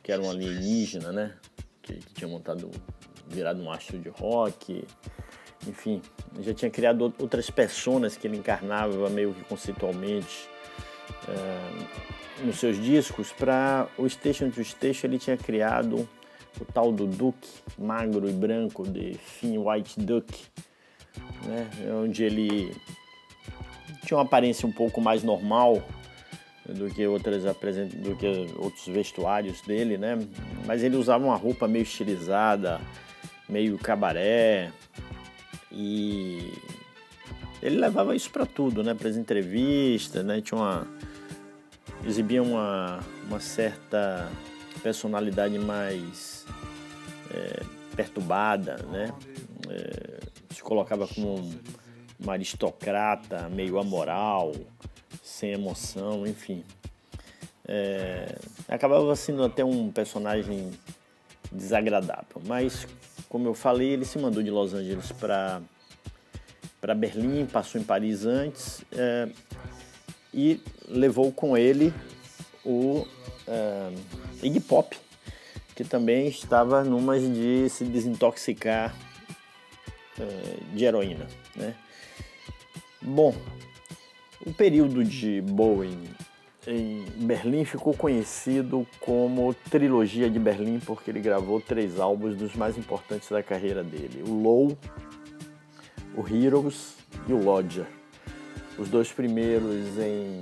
que 0.04 0.12
era 0.12 0.22
um 0.22 0.30
alienígena, 0.30 1.12
né? 1.12 1.34
Que, 1.82 1.96
que, 1.96 2.14
tinha 2.14 2.28
montado, 2.28 2.70
virado 3.28 3.64
um 3.64 3.72
astro 3.72 3.98
de 3.98 4.10
rock, 4.10 4.86
enfim, 5.68 6.00
já 6.42 6.54
tinha 6.54 6.70
criado 6.70 7.12
outras 7.18 7.50
personas 7.50 8.16
que 8.16 8.28
ele 8.28 8.38
encarnava 8.38 9.10
meio 9.10 9.34
que 9.34 9.44
conceitualmente 9.46 10.48
é, 11.28 12.44
nos 12.46 12.60
seus 12.60 12.78
discos. 12.78 13.32
Para 13.32 13.88
o 13.98 14.08
Station 14.08 14.52
to 14.52 14.64
Station 14.64 15.08
ele 15.08 15.18
tinha 15.18 15.36
criado 15.36 16.08
o 16.60 16.66
tal 16.66 16.92
do 16.92 17.06
Duke, 17.06 17.48
magro 17.78 18.30
e 18.30 18.34
branco, 18.34 18.84
de 18.84 19.14
Finn 19.16 19.58
White 19.58 20.00
Duck, 20.00 20.34
né? 21.44 21.70
onde 22.04 22.24
ele 22.24 22.76
tinha 24.06 24.18
uma 24.18 24.24
aparência 24.24 24.68
um 24.68 24.72
pouco 24.72 25.02
mais 25.02 25.24
normal, 25.24 25.84
do 26.68 26.90
que 26.90 27.06
outras 27.06 27.44
do 27.44 28.16
que 28.16 28.48
outros 28.58 28.88
vestuários 28.88 29.62
dele, 29.62 29.98
né? 29.98 30.18
Mas 30.66 30.82
ele 30.82 30.96
usava 30.96 31.24
uma 31.24 31.36
roupa 31.36 31.68
meio 31.68 31.84
estilizada, 31.84 32.82
meio 33.48 33.78
cabaré 33.78 34.72
e 35.72 36.52
ele 37.62 37.78
levava 37.78 38.16
isso 38.16 38.32
para 38.32 38.46
tudo, 38.46 38.84
né? 38.84 38.96
Para 38.96 39.10
as 39.10 39.16
entrevistas, 39.16 40.26
né? 40.26 40.42
Tinha 40.42 40.60
uma 40.60 40.88
exibia 42.04 42.42
uma, 42.42 43.00
uma 43.28 43.40
certa 43.40 44.30
personalidade 44.86 45.58
mais 45.58 46.46
é, 47.34 47.64
perturbada, 47.96 48.78
né? 48.92 49.12
É, 49.68 50.20
se 50.54 50.62
colocava 50.62 51.08
como 51.08 51.40
um, 51.40 51.60
um 52.24 52.30
aristocrata 52.30 53.50
meio 53.50 53.80
amoral, 53.80 54.52
sem 55.24 55.54
emoção, 55.54 56.28
enfim. 56.28 56.64
É, 57.68 58.38
acabava 58.68 59.16
sendo 59.16 59.44
até 59.44 59.66
um 59.66 59.92
personagem 59.92 60.70
desagradável, 61.52 62.40
mas 62.46 62.88
como 63.28 63.48
eu 63.48 63.56
falei, 63.56 63.90
ele 63.90 64.06
se 64.06 64.20
mandou 64.20 64.44
de 64.44 64.52
Los 64.52 64.76
Angeles 64.76 65.12
para 65.14 65.64
para 66.80 66.94
Berlim, 66.94 67.48
passou 67.48 67.82
em 67.82 67.84
Paris 67.84 68.24
antes 68.24 68.86
é, 68.92 69.30
e 70.32 70.62
levou 70.88 71.32
com 71.32 71.58
ele 71.58 71.92
o 72.64 73.08
é, 73.48 73.92
Iggy 74.44 74.60
Pop, 74.60 74.98
que 75.76 75.84
também 75.84 76.28
estava 76.28 76.84
numa 76.84 77.20
de 77.20 77.70
se 77.70 77.84
desintoxicar 77.84 78.96
é, 80.20 80.58
de 80.74 80.86
heroína, 80.86 81.28
né? 81.56 81.76
Bom, 83.02 83.36
o 84.46 84.54
período 84.54 85.04
de 85.04 85.42
Bowen 85.42 85.98
em 86.68 87.06
Berlim 87.18 87.64
ficou 87.64 87.94
conhecido 87.94 88.88
como 89.00 89.54
Trilogia 89.70 90.30
de 90.30 90.40
Berlim 90.40 90.80
porque 90.80 91.12
ele 91.12 91.20
gravou 91.20 91.62
três 91.62 92.00
álbuns 92.00 92.36
dos 92.36 92.56
mais 92.56 92.78
importantes 92.78 93.30
da 93.30 93.44
carreira 93.44 93.84
dele: 93.84 94.24
o 94.26 94.34
Low, 94.34 94.78
o 96.16 96.28
Heroes 96.28 96.96
e 97.28 97.34
o 97.34 97.38
Lodger. 97.38 97.86
Os 98.78 98.90
dois 98.90 99.12
primeiros 99.12 99.98
em 99.98 100.42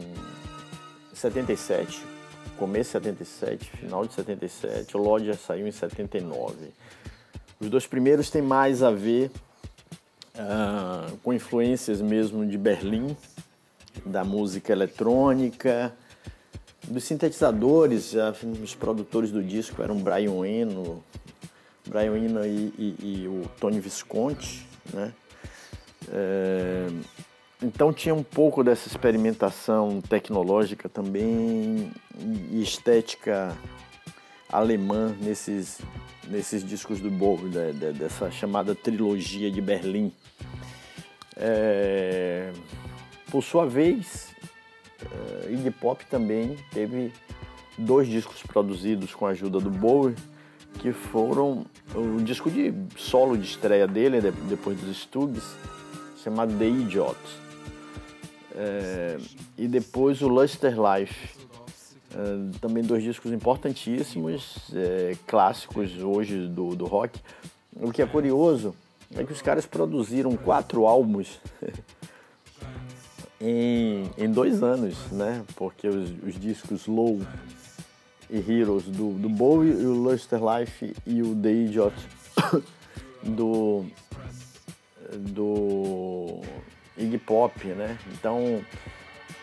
77, 1.13 2.12
começo 2.53 2.99
de 2.99 3.05
77, 3.05 3.69
final 3.71 4.05
de 4.05 4.13
77. 4.13 4.97
O 4.97 4.99
Lodger 5.01 5.35
saiu 5.35 5.67
em 5.67 5.71
79. 5.71 6.55
Os 7.59 7.69
dois 7.69 7.87
primeiros 7.87 8.29
têm 8.29 8.41
mais 8.41 8.83
a 8.83 8.91
ver 8.91 9.31
uh, 10.35 11.17
com 11.23 11.33
influências 11.33 12.01
mesmo 12.01 12.45
de 12.45 12.57
Berlim 12.57 13.15
da 14.05 14.23
música 14.23 14.71
eletrônica, 14.71 15.93
dos 16.87 17.03
sintetizadores, 17.05 18.13
os 18.61 18.75
produtores 18.75 19.31
do 19.31 19.41
disco 19.41 19.81
eram 19.81 19.97
Brian 19.97 20.45
Eno, 20.45 21.03
Brian 21.87 22.17
Eno 22.17 22.45
e, 22.45 22.73
e, 22.77 22.95
e 22.99 23.27
o 23.27 23.49
Tony 23.59 23.79
Visconti, 23.79 24.65
né? 24.93 25.13
É, 26.11 26.87
então 27.63 27.93
tinha 27.93 28.13
um 28.13 28.23
pouco 28.23 28.63
dessa 28.63 28.89
experimentação 28.89 30.01
tecnológica 30.01 30.89
também 30.89 31.91
e 32.51 32.61
estética 32.61 33.55
alemã 34.51 35.15
nesses, 35.21 35.79
nesses 36.27 36.63
discos 36.63 36.99
do 36.99 37.09
Bowie, 37.09 37.49
dessa 37.97 38.29
chamada 38.29 38.75
trilogia 38.75 39.49
de 39.49 39.61
Berlim. 39.61 40.11
É, 41.37 42.51
por 43.31 43.41
sua 43.41 43.65
vez, 43.65 44.35
uh, 45.01 45.51
Iggy 45.51 45.71
Pop 45.71 46.05
também 46.05 46.57
teve 46.71 47.11
dois 47.77 48.07
discos 48.07 48.43
produzidos 48.43 49.15
com 49.15 49.25
a 49.25 49.29
ajuda 49.29 49.59
do 49.59 49.71
Bowie, 49.71 50.15
que 50.79 50.91
foram 50.91 51.65
o 51.95 52.21
disco 52.21 52.51
de 52.51 52.73
solo 52.97 53.37
de 53.37 53.45
estreia 53.45 53.87
dele, 53.87 54.19
depois 54.49 54.79
dos 54.79 54.97
Stugs, 54.97 55.55
chamado 56.23 56.57
The 56.57 56.67
Idiot. 56.67 57.42
É, 58.55 59.17
e 59.57 59.67
depois 59.67 60.21
o 60.21 60.27
Luster 60.27 60.75
Life. 60.75 61.43
É, 62.15 62.59
também 62.59 62.83
dois 62.83 63.01
discos 63.01 63.31
importantíssimos, 63.31 64.71
é, 64.73 65.17
clássicos 65.25 65.97
hoje 65.97 66.47
do, 66.47 66.75
do 66.75 66.85
rock. 66.85 67.19
O 67.75 67.91
que 67.91 68.01
é 68.01 68.05
curioso 68.05 68.75
é 69.15 69.23
que 69.23 69.33
os 69.33 69.41
caras 69.41 69.65
produziram 69.65 70.35
quatro 70.37 70.85
álbuns 70.85 71.39
em, 73.41 74.09
em 74.17 74.31
dois 74.31 74.61
anos, 74.61 74.95
né? 75.11 75.43
Porque 75.55 75.87
os, 75.87 76.11
os 76.23 76.39
discos 76.39 76.85
Low 76.85 77.19
e 78.29 78.37
Heroes 78.37 78.85
do, 78.85 79.13
do 79.13 79.29
Bowie, 79.29 79.71
e 79.71 79.85
o 79.85 79.93
Luster 79.93 80.39
Life 80.39 80.95
e 81.05 81.21
o 81.21 81.35
The 81.35 81.51
Idiot 81.51 81.95
do, 83.23 83.85
do 85.17 86.41
Iggy 86.97 87.17
Pop, 87.17 87.65
né? 87.67 87.97
Então, 88.13 88.63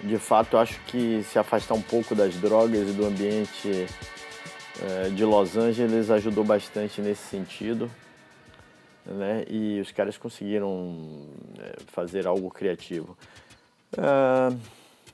de 0.03 0.19
fato, 0.19 0.57
acho 0.57 0.81
que 0.87 1.23
se 1.25 1.39
afastar 1.39 1.75
um 1.75 1.83
pouco 1.83 2.15
das 2.15 2.35
drogas 2.37 2.89
e 2.89 2.93
do 2.93 3.05
ambiente 3.05 3.87
é, 4.83 5.09
de 5.11 5.25
Los 5.25 5.57
Angeles 5.57 6.11
ajudou 6.11 6.45
bastante 6.45 7.01
nesse 7.01 7.23
sentido. 7.23 7.91
Né? 9.05 9.45
E 9.49 9.81
os 9.81 9.91
caras 9.93 10.17
conseguiram 10.17 11.27
é, 11.59 11.77
fazer 11.89 12.27
algo 12.27 12.51
criativo. 12.51 13.17
Uh, 13.93 14.57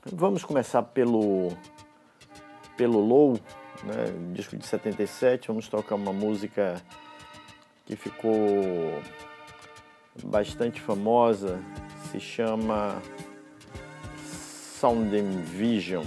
vamos 0.05 0.45
começar 0.45 0.83
pelo, 0.83 1.49
pelo 2.77 3.01
Low, 3.01 3.41
né, 3.85 4.33
disco 4.33 4.57
de 4.57 4.67
77. 4.67 5.49
Vamos 5.49 5.67
tocar 5.69 5.95
uma 5.95 6.13
música 6.13 6.83
que 7.87 7.97
ficou 7.97 9.03
bastante 10.25 10.81
famosa, 10.81 11.59
se 12.17 12.21
chama 12.21 13.03
Sound 14.81 15.13
Vision. 15.59 16.05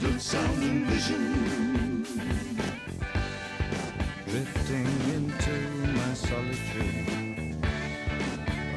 good 0.00 0.20
and 0.62 0.86
vision. 0.86 2.06
Drifting 4.26 4.86
into 5.14 5.56
my 5.98 6.14
solitude. 6.14 7.56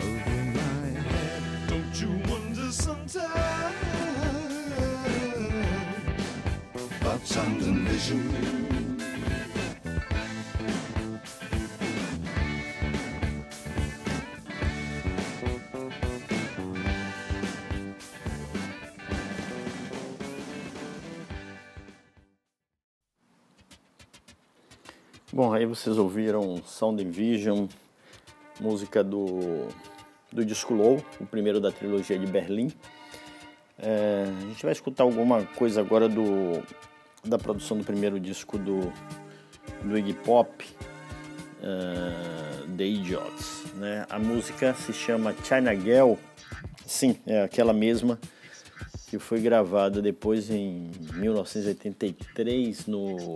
Over 0.02 0.44
my 0.60 0.90
head, 1.12 1.44
don't 1.68 2.02
you 2.02 2.10
wonder 2.30 2.72
sometimes 2.72 3.28
about 7.02 7.26
sound 7.26 7.62
and 7.62 7.88
vision? 7.88 8.57
Bom, 25.38 25.54
aí 25.54 25.68
vocês 25.68 26.00
ouviram 26.00 26.58
Sound 26.66 27.04
Vision, 27.04 27.68
música 28.60 29.04
do, 29.04 29.68
do 30.34 30.44
disco 30.44 30.74
Low, 30.74 31.00
o 31.20 31.28
primeiro 31.28 31.62
da 31.62 31.72
trilogia 31.72 32.18
de 32.18 32.26
Berlim. 32.26 32.74
É, 33.78 34.24
a 34.26 34.42
gente 34.48 34.64
vai 34.64 34.72
escutar 34.72 35.04
alguma 35.04 35.46
coisa 35.46 35.80
agora 35.80 36.10
do, 36.10 36.64
da 37.24 37.38
produção 37.38 37.78
do 37.78 37.84
primeiro 37.84 38.20
disco 38.20 38.58
do, 38.58 38.92
do 39.84 39.96
Iggy 39.96 40.14
Pop, 40.14 40.66
uh, 41.60 42.76
The 42.76 42.86
Idiots. 42.88 43.66
Né? 43.76 44.08
A 44.10 44.18
música 44.18 44.74
se 44.74 44.92
chama 44.92 45.36
China 45.44 45.76
Girl, 45.76 46.14
sim, 46.84 47.16
é 47.28 47.44
aquela 47.44 47.74
mesma 47.74 48.20
que 49.08 49.20
foi 49.20 49.40
gravada 49.40 50.02
depois 50.02 50.50
em 50.50 50.90
1983 51.14 52.88
no 52.88 53.36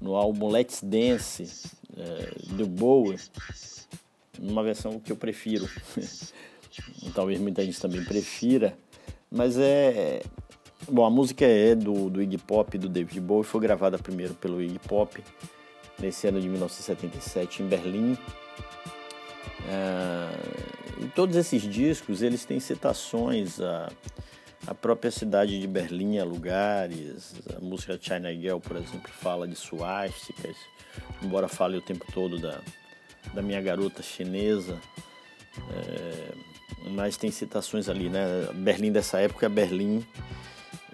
no 0.00 0.14
álbum 0.14 0.48
Let's 0.48 0.80
Dance 0.82 1.70
é, 1.96 2.54
do 2.54 2.66
Bowie, 2.66 3.18
numa 4.38 4.62
versão 4.62 4.98
que 4.98 5.12
eu 5.12 5.16
prefiro. 5.16 5.68
Talvez 7.14 7.40
muita 7.40 7.64
gente 7.64 7.80
também 7.80 8.04
prefira, 8.04 8.76
mas 9.30 9.58
é. 9.58 10.22
Bom, 10.88 11.04
a 11.04 11.10
música 11.10 11.44
é 11.44 11.74
do, 11.74 12.08
do 12.08 12.22
Iggy 12.22 12.38
Pop, 12.38 12.78
do 12.78 12.88
David 12.88 13.20
Bowie, 13.20 13.44
foi 13.44 13.60
gravada 13.60 13.98
primeiro 13.98 14.34
pelo 14.34 14.62
Iggy 14.62 14.78
Pop 14.78 15.22
nesse 16.00 16.26
ano 16.26 16.40
de 16.40 16.48
1977 16.48 17.62
em 17.62 17.66
Berlim. 17.66 18.18
É, 19.68 21.04
e 21.04 21.08
todos 21.08 21.36
esses 21.36 21.62
discos 21.62 22.22
eles 22.22 22.44
têm 22.44 22.58
citações 22.58 23.60
a 23.60 23.92
a 24.66 24.74
própria 24.74 25.10
cidade 25.10 25.60
de 25.60 25.66
Berlim 25.66 26.18
a 26.18 26.24
lugares. 26.24 27.34
A 27.56 27.60
música 27.60 27.98
China 28.00 28.32
Girl, 28.32 28.58
por 28.58 28.76
exemplo, 28.76 29.10
fala 29.10 29.46
de 29.46 29.56
suásticas, 29.56 30.56
embora 31.22 31.48
fale 31.48 31.76
o 31.76 31.82
tempo 31.82 32.04
todo 32.12 32.38
da, 32.38 32.60
da 33.32 33.42
minha 33.42 33.60
garota 33.60 34.02
chinesa. 34.02 34.78
É, 35.72 36.34
mas 36.90 37.16
tem 37.16 37.30
citações 37.30 37.88
ali, 37.88 38.08
né? 38.08 38.48
Berlim 38.54 38.92
dessa 38.92 39.18
época 39.20 39.46
é 39.46 39.48
Berlim. 39.48 40.04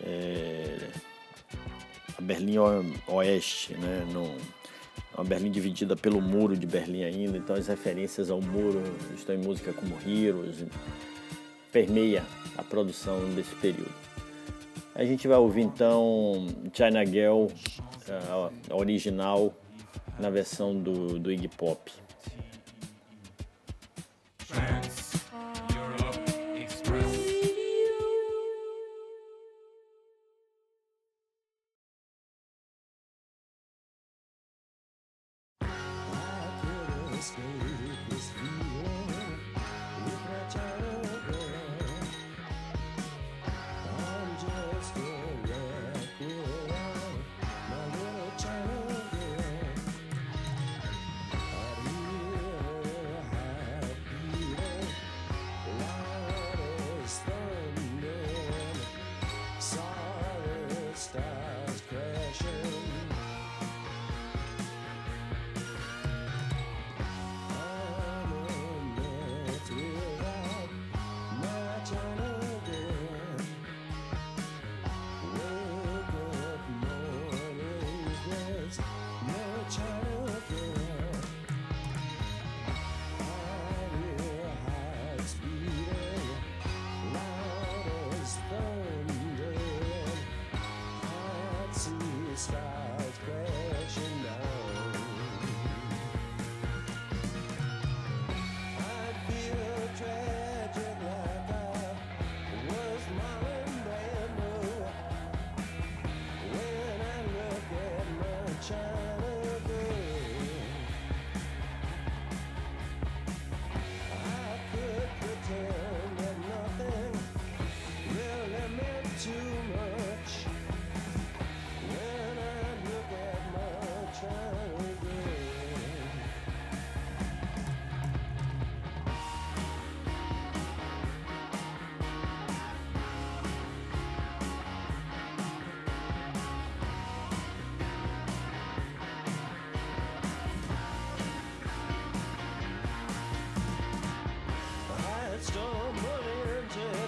É, 0.00 0.78
a 2.16 2.22
Berlim 2.22 2.56
Oeste, 3.08 3.74
né? 3.74 4.06
No, 4.12 4.36
uma 5.16 5.24
Berlim 5.24 5.50
dividida 5.50 5.96
pelo 5.96 6.20
muro 6.20 6.56
de 6.56 6.66
Berlim 6.66 7.04
ainda, 7.04 7.38
então 7.38 7.56
as 7.56 7.66
referências 7.66 8.30
ao 8.30 8.40
muro 8.40 8.82
estão 9.16 9.34
em 9.34 9.38
música 9.38 9.72
como 9.72 9.96
Heroes, 10.06 10.62
permeia 11.76 12.24
a 12.56 12.62
produção 12.62 13.20
desse 13.34 13.54
período. 13.56 13.92
A 14.94 15.04
gente 15.04 15.28
vai 15.28 15.36
ouvir 15.36 15.60
então 15.60 16.46
China 16.72 17.04
Girl, 17.04 17.48
a 18.70 18.74
original, 18.74 19.52
na 20.18 20.30
versão 20.30 20.74
do, 20.74 21.18
do 21.18 21.30
Iggy 21.30 21.48
Pop. 21.48 21.92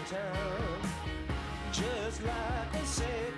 time, 0.09 0.81
just 1.71 2.23
like 2.25 2.73
they 2.73 2.85
said. 2.85 3.38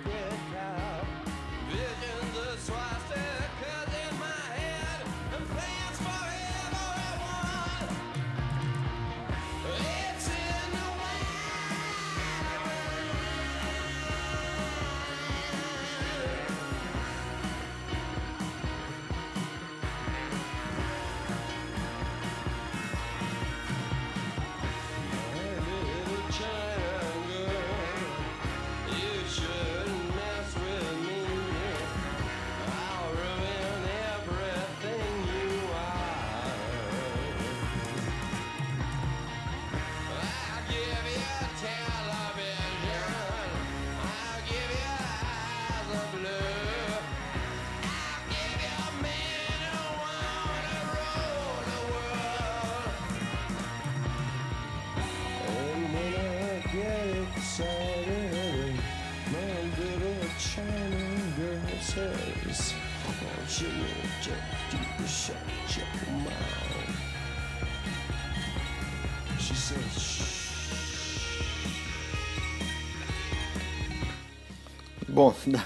Bom, 75.07 75.33
dá, 75.45 75.65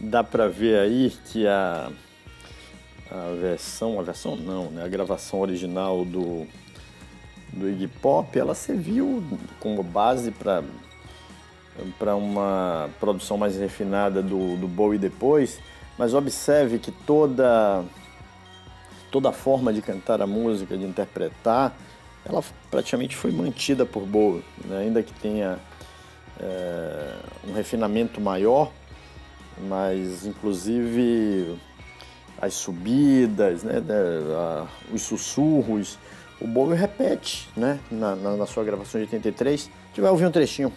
dá 0.00 0.24
para 0.24 0.48
ver 0.48 0.78
aí 0.78 1.10
que 1.26 1.46
a, 1.46 1.90
a 3.10 3.34
versão, 3.40 3.98
a 3.98 4.02
versão 4.02 4.36
não, 4.36 4.70
né, 4.70 4.84
a 4.84 4.88
gravação 4.88 5.40
original 5.40 6.04
do, 6.04 6.46
do 7.52 7.68
Iggy 7.68 7.88
Pop, 7.88 8.38
ela 8.38 8.54
serviu 8.54 9.24
como 9.58 9.82
base 9.82 10.30
para 10.30 10.62
para 11.98 12.14
uma 12.14 12.90
produção 12.98 13.36
mais 13.36 13.56
refinada 13.56 14.22
do, 14.22 14.56
do 14.56 14.68
Bowie 14.68 14.98
depois, 14.98 15.60
mas 15.98 16.14
observe 16.14 16.78
que 16.78 16.90
toda 16.90 17.84
toda 19.10 19.30
a 19.30 19.32
forma 19.32 19.72
de 19.72 19.82
cantar 19.82 20.22
a 20.22 20.26
música, 20.26 20.76
de 20.76 20.84
interpretar, 20.84 21.76
ela 22.24 22.44
praticamente 22.70 23.16
foi 23.16 23.32
mantida 23.32 23.84
por 23.84 24.04
Bowie, 24.04 24.44
né? 24.64 24.78
ainda 24.78 25.02
que 25.02 25.12
tenha 25.14 25.58
é, 26.38 27.16
um 27.48 27.52
refinamento 27.52 28.20
maior, 28.20 28.70
mas 29.68 30.24
inclusive 30.24 31.58
as 32.40 32.54
subidas, 32.54 33.62
né, 33.62 33.82
a, 34.34 34.66
os 34.92 35.02
sussurros, 35.02 35.98
o 36.40 36.46
Bowie 36.46 36.76
repete 36.76 37.48
né, 37.56 37.78
na, 37.90 38.16
na, 38.16 38.36
na 38.36 38.46
sua 38.46 38.64
gravação 38.64 38.98
de 38.98 39.06
83. 39.06 39.68
A 39.68 39.86
gente 39.88 40.00
vai 40.00 40.10
ouvir 40.10 40.26
um 40.26 40.30
trechinho. 40.30 40.72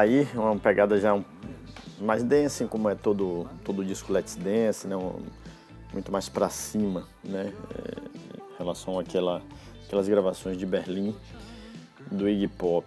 Tá 0.00 0.04
aí 0.04 0.26
uma 0.34 0.56
pegada 0.56 0.98
já 0.98 1.20
mais 2.00 2.22
densa, 2.22 2.66
como 2.66 2.88
é 2.88 2.94
todo 2.94 3.46
todo 3.64 3.84
disco 3.84 4.12
Let's 4.12 4.34
Dance, 4.34 4.86
né? 4.86 4.96
Um, 4.96 5.20
muito 5.92 6.10
mais 6.10 6.28
para 6.28 6.48
cima, 6.48 7.06
né? 7.22 7.52
É, 7.74 8.54
em 8.54 8.58
relação 8.58 8.98
àquela, 8.98 9.42
aquelas 9.84 10.08
gravações 10.08 10.56
de 10.56 10.64
Berlim 10.64 11.14
do 12.10 12.28
Iggy 12.28 12.48
Pop. 12.48 12.86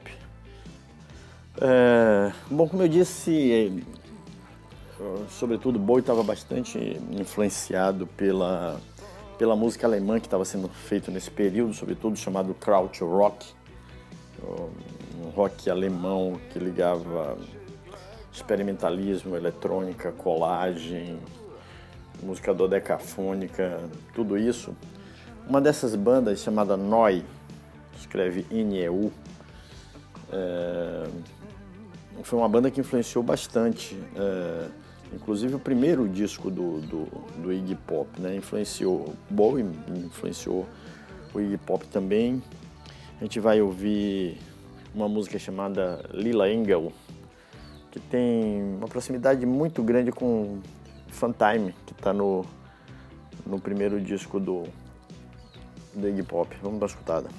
É, 1.62 2.32
bom, 2.50 2.68
como 2.68 2.82
eu 2.82 2.88
disse, 2.88 3.84
sobretudo 5.30 5.78
Bowie 5.78 6.02
estava 6.02 6.24
bastante 6.24 7.00
influenciado 7.12 8.08
pela 8.08 8.80
pela 9.38 9.56
música 9.56 9.86
alemã 9.86 10.20
que 10.20 10.28
estava 10.28 10.46
sendo 10.46 10.70
feita 10.70 11.12
nesse 11.12 11.30
período, 11.30 11.74
sobretudo 11.74 12.16
chamado 12.16 12.54
Krautrock, 12.54 13.46
rock 15.30 15.70
alemão 15.70 16.40
que 16.52 16.60
ligava 16.60 17.38
experimentalismo, 18.32 19.36
eletrônica, 19.36 20.12
colagem, 20.12 21.20
música 22.22 22.54
dodecafônica, 22.54 23.80
tudo 24.14 24.38
isso. 24.38 24.76
Uma 25.48 25.62
dessas 25.62 25.96
bandas 25.96 26.40
chamada 26.40 26.76
Noi, 26.76 27.24
escreve 27.98 28.46
N-E-U, 28.50 29.12
é, 30.32 31.08
foi 32.24 32.40
uma 32.40 32.50
banda 32.50 32.72
que 32.72 32.80
influenciou 32.80 33.24
bastante, 33.24 33.98
é, 34.16 34.68
inclusive 35.14 35.56
o 35.56 35.60
primeiro 35.60 36.08
disco 36.08 36.50
do, 36.50 36.80
do, 36.82 37.06
do 37.42 37.54
Iggy 37.54 37.76
Pop, 37.76 38.10
né? 38.20 38.36
influenciou 38.36 39.14
Bowie, 39.30 39.66
influenciou 39.90 40.68
o 41.34 41.40
Iggy 41.40 41.58
Pop 41.58 41.86
também. 41.88 42.42
A 43.20 43.24
gente 43.24 43.40
vai 43.40 43.62
ouvir 43.62 44.38
uma 44.94 45.08
música 45.08 45.40
chamada 45.40 46.04
Lila 46.12 46.52
Engel, 46.52 46.92
que 47.92 48.00
tem 48.00 48.62
uma 48.78 48.88
proximidade 48.88 49.46
muito 49.46 49.82
grande 49.84 50.12
com 50.12 50.60
Funtime, 51.08 51.74
que 51.86 51.94
está 51.94 52.14
no, 52.14 52.46
no 53.46 53.60
primeiro 53.60 54.00
disco 54.00 54.40
do, 54.40 54.64
do 55.94 56.08
Iggy 56.08 56.24
Pop. 56.24 56.56
Vamos 56.62 56.80
dar 56.80 56.86
uma 56.86 56.90
escutada. 56.90 57.30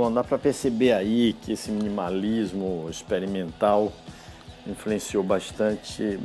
Bom, 0.00 0.10
dá 0.10 0.24
para 0.24 0.38
perceber 0.38 0.92
aí 0.92 1.34
que 1.42 1.52
esse 1.52 1.70
minimalismo 1.70 2.86
experimental 2.88 3.92
influenciou 4.66 5.22
bastante 5.22 6.18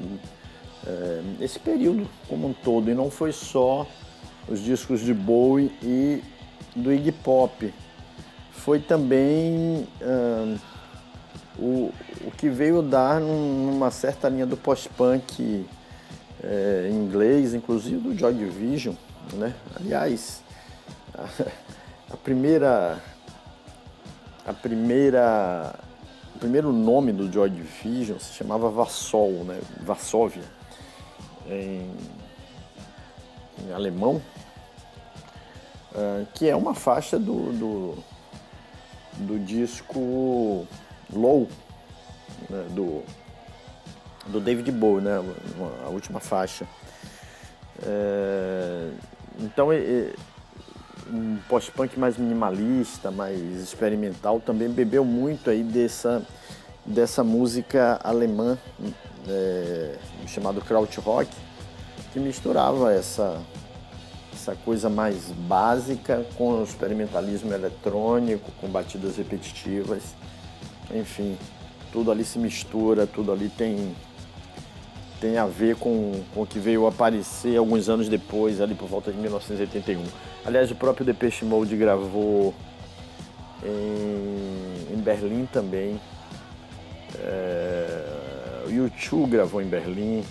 é, 0.88 1.22
esse 1.42 1.60
período 1.60 2.08
como 2.30 2.48
um 2.48 2.54
todo. 2.54 2.90
E 2.90 2.94
não 2.94 3.12
foi 3.12 3.34
só 3.34 3.86
os 4.48 4.62
discos 4.62 5.02
de 5.02 5.14
Bowie 5.14 5.78
e 5.84 6.24
do 6.74 6.94
Iggy 6.94 7.12
Pop. 7.12 7.74
Foi 8.50 8.80
também 8.80 9.86
uh, 10.02 10.58
o, 11.60 11.94
o 12.26 12.32
que 12.32 12.48
veio 12.48 12.82
dar 12.82 13.20
numa 13.20 13.92
certa 13.92 14.30
linha 14.30 14.46
do 14.46 14.56
pós-punk 14.56 15.66
é, 16.42 16.90
inglês, 16.94 17.54
inclusive 17.54 17.98
do 17.98 18.18
Joy 18.18 18.36
Division. 18.36 18.96
Né? 19.34 19.54
Aliás, 19.76 20.42
a, 21.14 21.28
a 22.14 22.16
primeira. 22.16 23.15
Primeira. 24.66 25.76
O 26.36 26.40
primeiro 26.40 26.74
nome 26.74 27.14
do 27.14 27.32
Joy 27.32 27.52
Division 27.52 28.18
se 28.18 28.34
chamava 28.34 28.68
Vassol, 28.68 29.44
né? 29.44 29.62
Varsóvia, 29.82 30.42
em, 31.48 31.88
em 33.60 33.72
alemão, 33.72 34.20
uh, 35.92 36.26
que 36.34 36.50
é 36.50 36.56
uma 36.56 36.74
faixa 36.74 37.20
do, 37.20 37.54
do, 37.54 38.04
do 39.20 39.40
disco 39.46 40.68
Low, 41.14 41.48
né? 42.50 42.66
do, 42.72 43.04
do 44.26 44.42
David 44.42 44.72
Bowie, 44.72 45.04
né? 45.04 45.24
a 45.86 45.90
última 45.90 46.20
faixa. 46.20 46.68
É, 47.84 48.90
então, 49.40 49.72
é, 49.72 50.12
um 51.12 51.38
pós-punk 51.48 52.00
mais 52.00 52.18
minimalista, 52.18 53.12
mais 53.12 53.40
experimental, 53.40 54.40
também 54.40 54.70
bebeu 54.70 55.06
muito 55.06 55.50
aí 55.50 55.64
dessa, 55.64 56.22
dessa 56.86 57.24
música 57.24 58.00
alemã 58.04 58.58
é, 59.28 59.96
chamado 60.28 60.62
Krautrock, 60.62 61.30
que 62.12 62.20
misturava 62.20 62.94
essa, 62.94 63.42
essa 64.34 64.56
coisa 64.56 64.90
mais 64.90 65.32
básica 65.48 66.26
com 66.38 66.60
o 66.60 66.64
experimentalismo 66.64 67.54
eletrônico, 67.54 68.52
com 68.60 68.68
batidas 68.68 69.18
repetitivas, 69.18 70.16
enfim, 70.94 71.38
tudo 71.92 72.12
ali 72.12 72.24
se 72.24 72.40
mistura, 72.40 73.08
tudo 73.08 73.32
ali 73.32 73.50
tem 73.50 73.96
tem 75.20 75.38
a 75.38 75.46
ver 75.46 75.76
com, 75.78 76.12
com 76.34 76.42
o 76.42 76.46
que 76.46 76.60
veio 76.60 76.86
aparecer 76.86 77.58
alguns 77.58 77.90
anos 77.90 78.10
depois, 78.10 78.60
ali 78.60 78.76
por 78.76 78.88
volta 78.88 79.12
de 79.12 79.18
1981. 79.18 80.04
Aliás, 80.46 80.70
o 80.70 80.76
próprio 80.76 81.06
Depeche 81.06 81.44
Mode 81.44 81.76
gravou 81.76 82.54
em, 83.64 84.94
em 84.94 84.98
Berlim 84.98 85.48
também. 85.52 86.00
É, 87.20 88.64
o 88.66 88.70
U2 88.70 89.28
gravou 89.28 89.62
em 89.62 89.66
Berlim. 89.66 90.24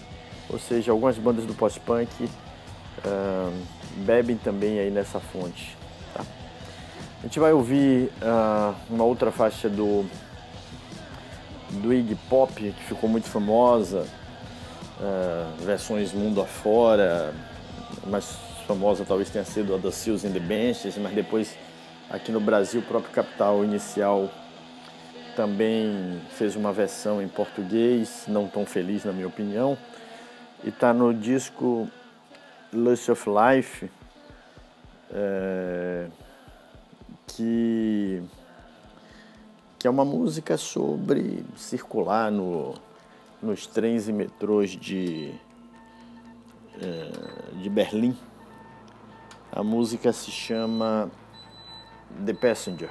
Ou 0.48 0.58
seja, 0.58 0.92
algumas 0.92 1.18
bandas 1.18 1.44
do 1.46 1.54
pós-punk 1.54 2.28
é, 3.04 3.50
bebem 4.04 4.36
também 4.36 4.78
aí 4.78 4.90
nessa 4.90 5.18
fonte. 5.18 5.76
Tá? 6.14 6.24
A 7.20 7.22
gente 7.26 7.40
vai 7.40 7.52
ouvir 7.52 8.10
uh, 8.22 8.74
uma 8.90 9.04
outra 9.04 9.32
faixa 9.32 9.68
do, 9.68 10.04
do 11.70 11.92
Iggy 11.92 12.16
Pop, 12.28 12.52
que 12.52 12.84
ficou 12.84 13.08
muito 13.08 13.28
famosa, 13.28 14.06
uh, 15.00 15.64
versões 15.64 16.12
mundo 16.12 16.40
afora, 16.40 17.32
mais 18.06 18.43
famosa 18.64 19.04
talvez 19.04 19.30
tenha 19.30 19.44
sido 19.44 19.74
a 19.74 19.78
da 19.78 19.92
Seals 19.92 20.24
and 20.24 20.32
the 20.32 20.40
Benches, 20.40 20.96
mas 20.98 21.12
depois 21.12 21.56
aqui 22.10 22.32
no 22.32 22.40
Brasil 22.40 22.80
o 22.80 22.84
próprio 22.84 23.12
Capital 23.12 23.64
Inicial 23.64 24.30
também 25.36 26.20
fez 26.30 26.56
uma 26.56 26.72
versão 26.72 27.20
em 27.20 27.28
português, 27.28 28.24
não 28.28 28.48
tão 28.48 28.64
feliz 28.64 29.04
na 29.04 29.12
minha 29.12 29.26
opinião, 29.26 29.76
e 30.62 30.68
está 30.68 30.94
no 30.94 31.12
disco 31.12 31.88
Lust 32.72 33.08
of 33.10 33.26
Life, 33.28 33.90
é, 35.12 36.06
que, 37.26 38.22
que 39.78 39.86
é 39.86 39.90
uma 39.90 40.04
música 40.04 40.56
sobre 40.56 41.44
circular 41.56 42.30
no, 42.30 42.74
nos 43.42 43.66
trens 43.66 44.08
e 44.08 44.12
metrôs 44.12 44.70
de, 44.70 45.34
é, 46.80 47.60
de 47.60 47.68
Berlim. 47.68 48.16
A 49.56 49.62
música 49.62 50.12
se 50.12 50.32
chama 50.32 51.08
The 52.26 52.34
Passenger. 52.34 52.90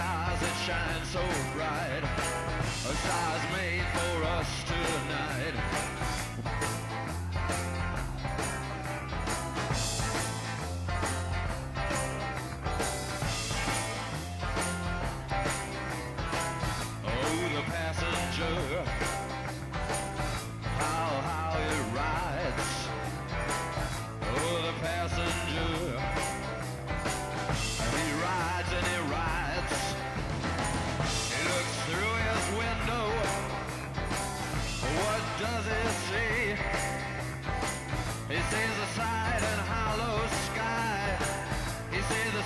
stars 0.00 0.40
that 0.40 0.56
shine 0.66 1.04
so 1.04 1.20
bright, 1.52 2.04
stars 3.02 3.44
made 3.52 3.84
for 3.92 4.24
us 4.24 4.64
tonight. 4.64 5.99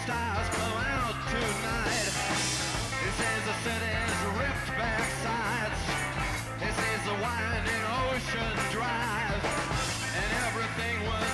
stars 0.05 0.49
blow 0.51 0.77
out 1.01 1.17
tonight. 1.33 2.13
This 3.01 3.19
is 3.33 3.41
the 3.49 3.57
city's 3.65 4.17
ripped 4.37 4.71
back 4.77 5.09
sides. 5.25 5.81
This 6.61 6.77
is 6.93 7.01
the 7.09 7.17
winding 7.25 7.85
ocean 8.05 8.55
drive. 8.71 9.41
And 10.21 10.31
everything 10.45 10.97
was 11.09 11.34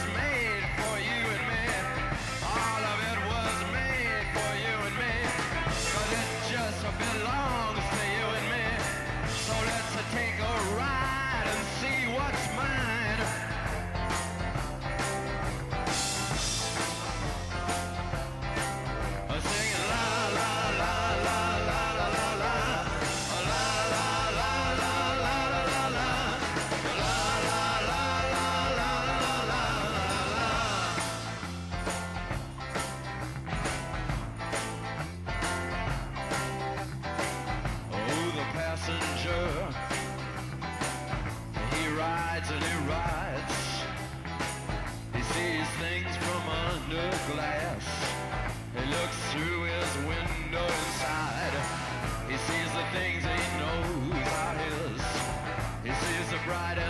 brighter 56.51 56.90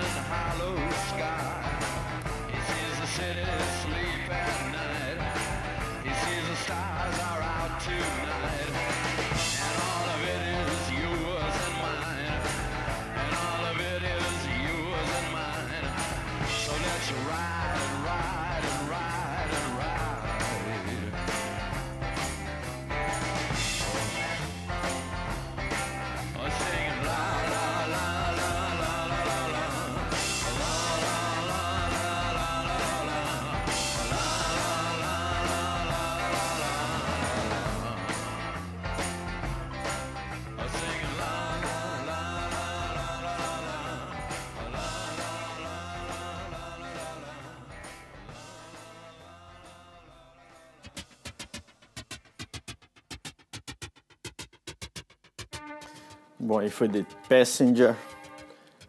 aí 56.61 56.71
foi 56.71 56.89
The 56.89 57.05
Passenger, 57.29 57.97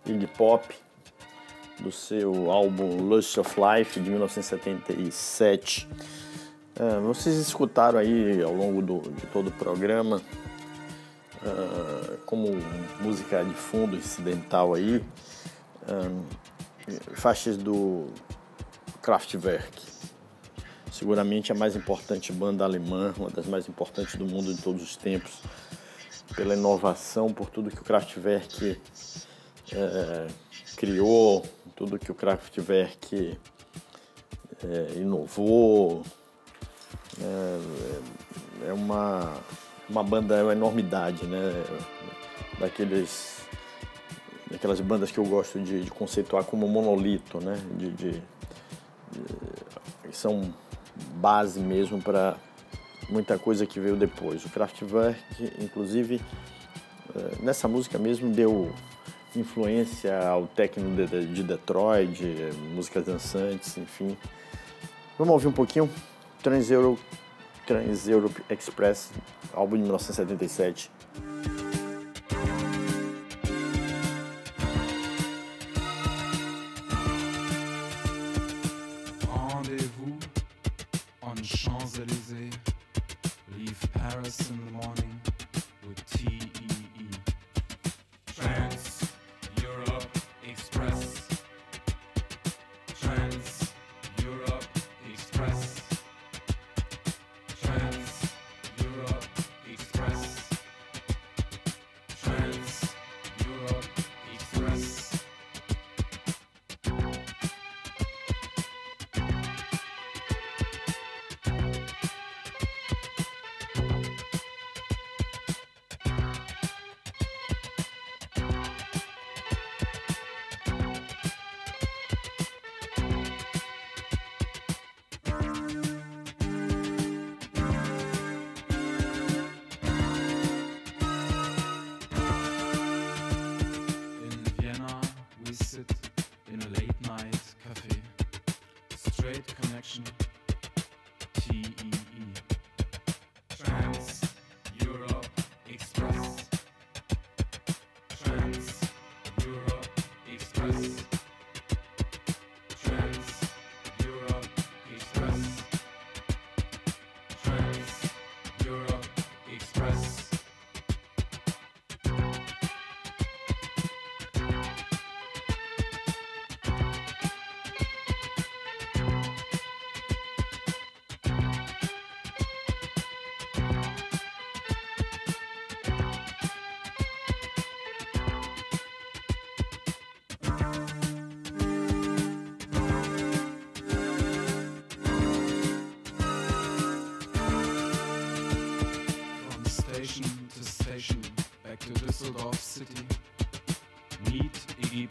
Iggy 0.06 0.28
Pop, 0.28 0.68
do 1.80 1.92
seu 1.92 2.52
álbum 2.52 2.98
Lust 2.98 3.40
of 3.40 3.56
Life, 3.60 4.00
de 4.00 4.10
1977. 4.10 5.88
Uh, 6.80 7.02
vocês 7.02 7.36
escutaram 7.38 7.98
aí 7.98 8.42
ao 8.44 8.54
longo 8.54 8.82
do, 8.82 9.00
de 9.12 9.26
todo 9.28 9.48
o 9.48 9.52
programa, 9.52 10.22
uh, 11.44 12.18
como 12.26 12.50
música 13.00 13.44
de 13.44 13.54
fundo 13.54 13.96
incidental 13.96 14.74
aí, 14.74 14.98
uh, 15.88 16.26
faixas 17.16 17.58
do 17.58 18.08
Kraftwerk. 19.02 19.92
Seguramente 20.92 21.52
a 21.52 21.56
mais 21.56 21.76
importante 21.76 22.34
banda 22.34 22.66
alemã, 22.66 23.14
uma 23.18 23.30
das 23.30 23.46
mais 23.46 23.68
importantes 23.68 24.16
do 24.16 24.26
mundo 24.26 24.54
de 24.54 24.62
todos 24.62 24.84
os 24.84 24.98
tempos 24.98 25.42
pela 26.36 26.54
inovação, 26.54 27.34
por 27.34 27.50
tudo 27.50 27.70
que 27.70 27.80
o 27.80 27.84
Kraftwerk 27.84 28.80
é, 29.74 30.28
criou, 30.76 31.46
tudo 31.76 32.00
que 32.00 32.12
o 32.12 32.16
Kraftwerk 32.16 33.38
é, 34.64 34.98
inovou. 34.98 36.04
É, 37.20 38.70
é, 38.70 38.74
uma, 38.74 39.34
uma 39.90 40.04
banda, 40.04 40.36
é 40.36 40.44
uma 40.44 40.54
enormidade, 40.54 41.26
né? 41.26 41.64
Daqueles, 42.60 43.42
daquelas 44.50 44.80
bandas 44.80 45.12
que 45.12 45.18
eu 45.18 45.26
gosto 45.26 45.60
de, 45.60 45.84
de 45.84 45.92
conceituar 45.92 46.44
como 46.44 46.68
monolito, 46.68 47.40
né? 47.40 47.56
De, 47.78 47.92
de, 47.92 48.12
de 48.12 48.24
são 50.12 50.54
base 51.16 51.60
mesmo 51.60 52.02
para 52.02 52.38
muita 53.12 53.38
coisa 53.38 53.66
que 53.66 53.80
veio 53.80 53.96
depois. 53.96 54.44
O 54.46 54.50
Kraftwerk, 54.50 55.20
inclusive, 55.60 56.22
eh, 57.14 57.36
nessa 57.42 57.68
música 57.68 58.00
mesmo 58.00 58.32
deu 58.32 58.74
influência 59.36 60.28
ao 60.28 60.48
techno 60.48 60.96
de 61.06 61.44
Detroit, 61.44 62.24
músicas 62.74 63.06
dançantes, 63.06 63.78
enfim. 63.78 64.18
Vamos 65.18 65.34
ouvir 65.34 65.48
um 65.48 65.52
pouquinho? 65.52 65.90
Trans 66.42 66.72
Europe, 66.72 67.02
Trans 67.68 68.08
Europe 68.08 68.42
Express, 68.50 69.12
álbum 69.54 69.76
de 69.76 69.84
1977. 69.84 70.90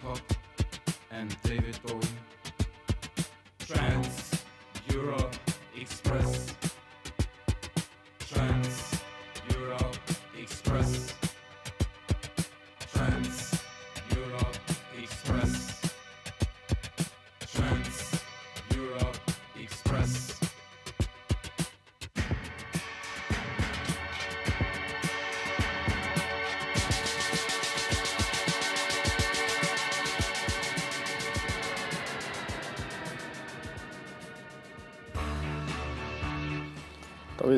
Talvez 0.02 0.22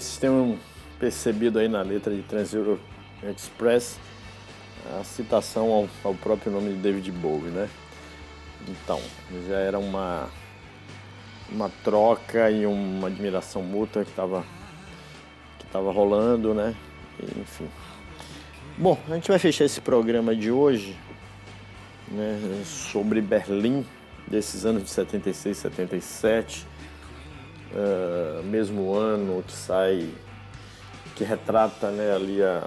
vocês 0.02 0.18
tenham 0.18 0.58
percebido 0.98 1.58
aí 1.58 1.68
na 1.68 1.80
letra 1.82 2.14
de 2.14 2.22
Trans-Euro 2.22 2.80
Express 3.22 3.98
a 4.98 5.04
citação 5.04 5.70
ao, 5.70 5.88
ao, 6.02 6.14
próprio 6.14 6.50
nome 6.50 6.72
de 6.72 6.78
David 6.80 7.12
Bowie, 7.12 7.50
né? 7.50 7.68
Então, 8.68 9.00
já 9.48 9.58
era 9.58 9.78
uma, 9.78 10.28
uma 11.50 11.70
troca 11.84 12.50
e 12.50 12.66
uma 12.66 13.06
admiração 13.06 13.62
mútua 13.62 14.04
que 14.04 14.10
estava 14.10 14.44
que 15.58 15.66
tava 15.66 15.92
rolando, 15.92 16.52
né? 16.52 16.74
E, 17.20 17.40
enfim. 17.40 17.68
Bom, 18.76 18.98
a 19.08 19.14
gente 19.14 19.28
vai 19.28 19.38
fechar 19.38 19.64
esse 19.64 19.80
programa 19.80 20.34
de 20.34 20.50
hoje 20.50 20.98
né, 22.08 22.62
sobre 22.64 23.20
Berlim, 23.20 23.86
desses 24.26 24.66
anos 24.66 24.82
de 24.82 24.90
76, 24.90 25.56
77, 25.56 26.66
uh, 27.74 28.42
mesmo 28.44 28.94
ano 28.94 29.42
que 29.42 29.52
sai, 29.52 30.10
que 31.14 31.24
retrata 31.24 31.90
né, 31.90 32.14
ali 32.14 32.42
a, 32.42 32.64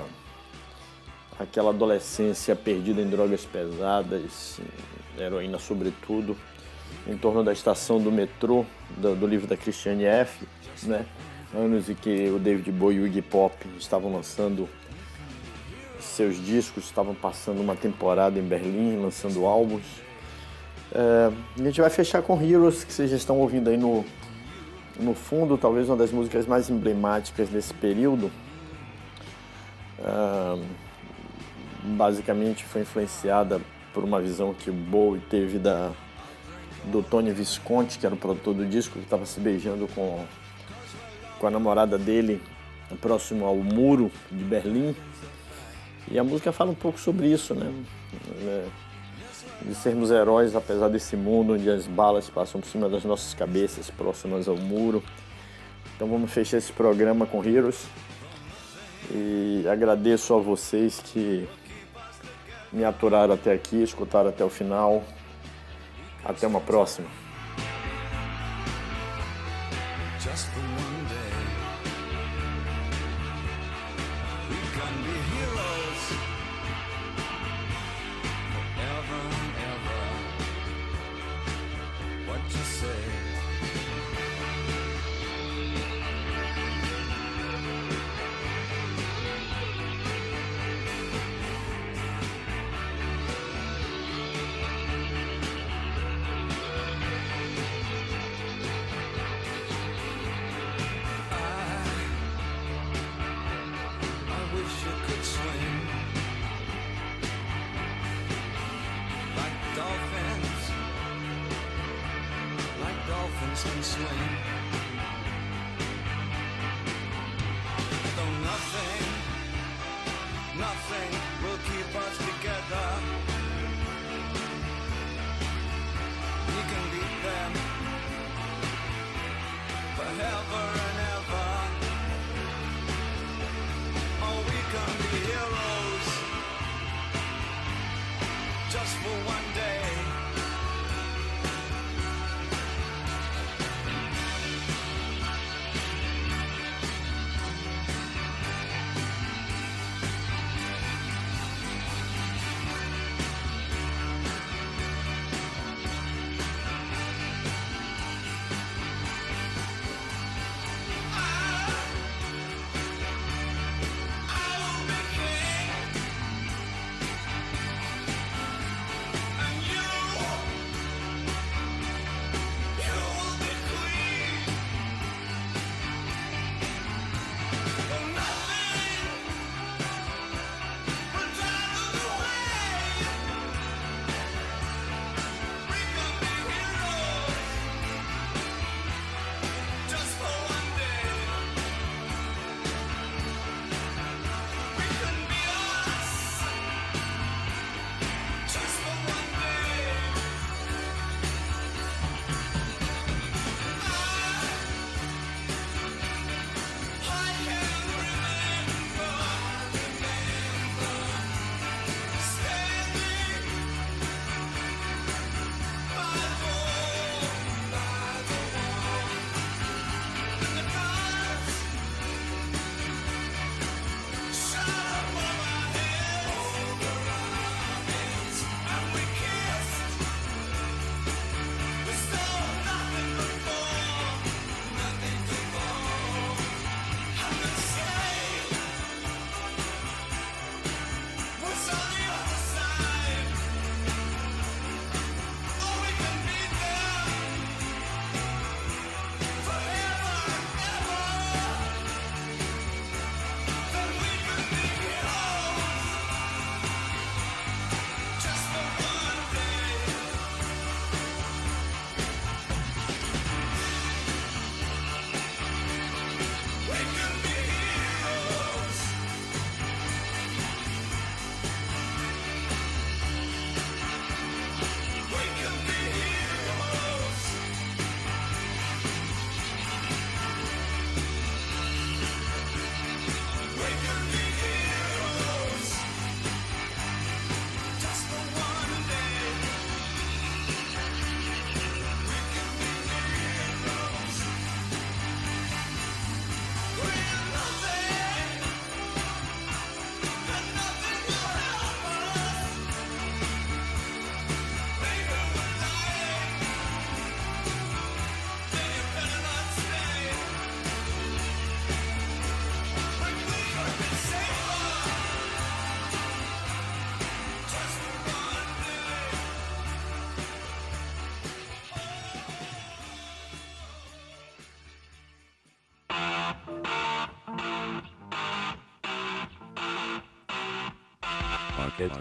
aquela 1.40 1.70
adolescência 1.70 2.56
perdida 2.56 3.02
em 3.02 3.10
drogas 3.10 3.46
pesadas, 3.46 4.60
heroína 5.18 5.60
sobretudo, 5.60 6.38
em 7.08 7.18
torno 7.18 7.44
da 7.44 7.54
estação 7.54 8.00
do 8.00 8.12
metrô, 8.12 8.66
do, 8.98 9.16
do 9.16 9.28
livro 9.28 9.48
da 9.48 9.58
Christiane 9.58 10.06
F., 10.06 10.48
né? 10.84 11.06
anos 11.54 11.90
em 11.90 11.96
que 11.96 12.30
o 12.30 12.40
David 12.40 12.72
Bowie 12.72 12.98
e 12.98 13.02
o 13.02 13.08
Iggy 13.08 13.22
Pop 13.22 13.56
estavam 13.78 14.12
lançando 14.12 14.68
seus 16.00 16.44
discos, 16.44 16.86
estavam 16.86 17.16
passando 17.16 17.62
uma 17.62 17.76
temporada 17.76 18.40
em 18.40 18.44
Berlim, 18.44 19.02
lançando 19.02 19.46
álbuns. 19.46 19.84
É, 20.92 21.32
a 21.60 21.64
gente 21.64 21.82
vai 21.82 21.90
fechar 21.90 22.22
com 22.22 22.42
Heroes, 22.42 22.84
que 22.84 22.94
vocês 22.94 23.10
já 23.10 23.18
estão 23.18 23.38
ouvindo 23.40 23.70
aí 23.70 23.78
no, 23.78 24.06
no 25.00 25.14
fundo, 25.14 25.58
talvez 25.58 25.90
uma 25.90 25.98
das 25.98 26.12
músicas 26.12 26.46
mais 26.46 26.70
emblemáticas 26.70 27.50
desse 27.50 27.74
período. 27.74 28.32
É, 30.00 30.86
basicamente 31.84 32.66
foi 32.66 32.82
influenciada 32.82 33.62
por 33.94 34.04
uma 34.04 34.20
visão 34.20 34.54
que 34.54 34.72
Bowie 34.72 35.22
teve 35.30 35.60
da, 35.60 35.92
do 36.86 37.02
Tony 37.02 37.32
Visconti, 37.32 38.00
que 38.00 38.06
era 38.06 38.16
o 38.16 38.18
produtor 38.18 38.54
do 38.54 38.66
disco, 38.66 38.94
que 38.94 39.06
estava 39.06 39.26
se 39.26 39.40
beijando 39.40 39.88
com, 39.90 40.26
com 41.40 41.48
a 41.48 41.52
namorada 41.52 41.98
dele 41.98 42.42
próximo 43.02 43.46
ao 43.46 43.56
muro 43.56 44.12
de 44.32 44.44
Berlim. 44.44 44.96
E 46.10 46.20
a 46.20 46.24
música 46.24 46.52
fala 46.52 46.72
um 46.72 46.76
pouco 46.76 47.00
sobre 47.00 47.28
isso, 47.28 47.56
né? 47.56 47.72
É, 48.42 48.66
de 49.62 49.74
sermos 49.74 50.12
heróis 50.12 50.56
apesar 50.56 50.90
desse 50.90 51.16
mundo 51.16 51.54
onde 51.54 51.70
as 51.70 51.88
balas 51.88 52.30
passam 52.30 52.62
por 52.62 52.68
cima 52.68 52.90
das 52.90 53.04
nossas 53.04 53.34
cabeças, 53.34 53.90
próximas 53.90 54.48
ao 54.48 54.58
muro. 54.58 55.04
Então 55.96 56.08
vamos 56.08 56.32
fechar 56.32 56.58
esse 56.58 56.74
programa 56.74 57.26
com 57.26 57.44
Heroes. 57.44 57.88
E 59.12 59.66
agradeço 59.70 60.34
a 60.34 60.40
vocês 60.40 61.00
que 61.00 61.48
me 62.72 62.84
aturaram 62.84 63.34
até 63.34 63.54
aqui, 63.54 63.82
escutaram 63.82 64.30
até 64.30 64.44
o 64.44 64.50
final. 64.50 65.04
Até 66.24 66.48
uma 66.48 66.60
próxima. 66.60 67.08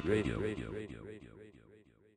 Radio. 0.04 0.53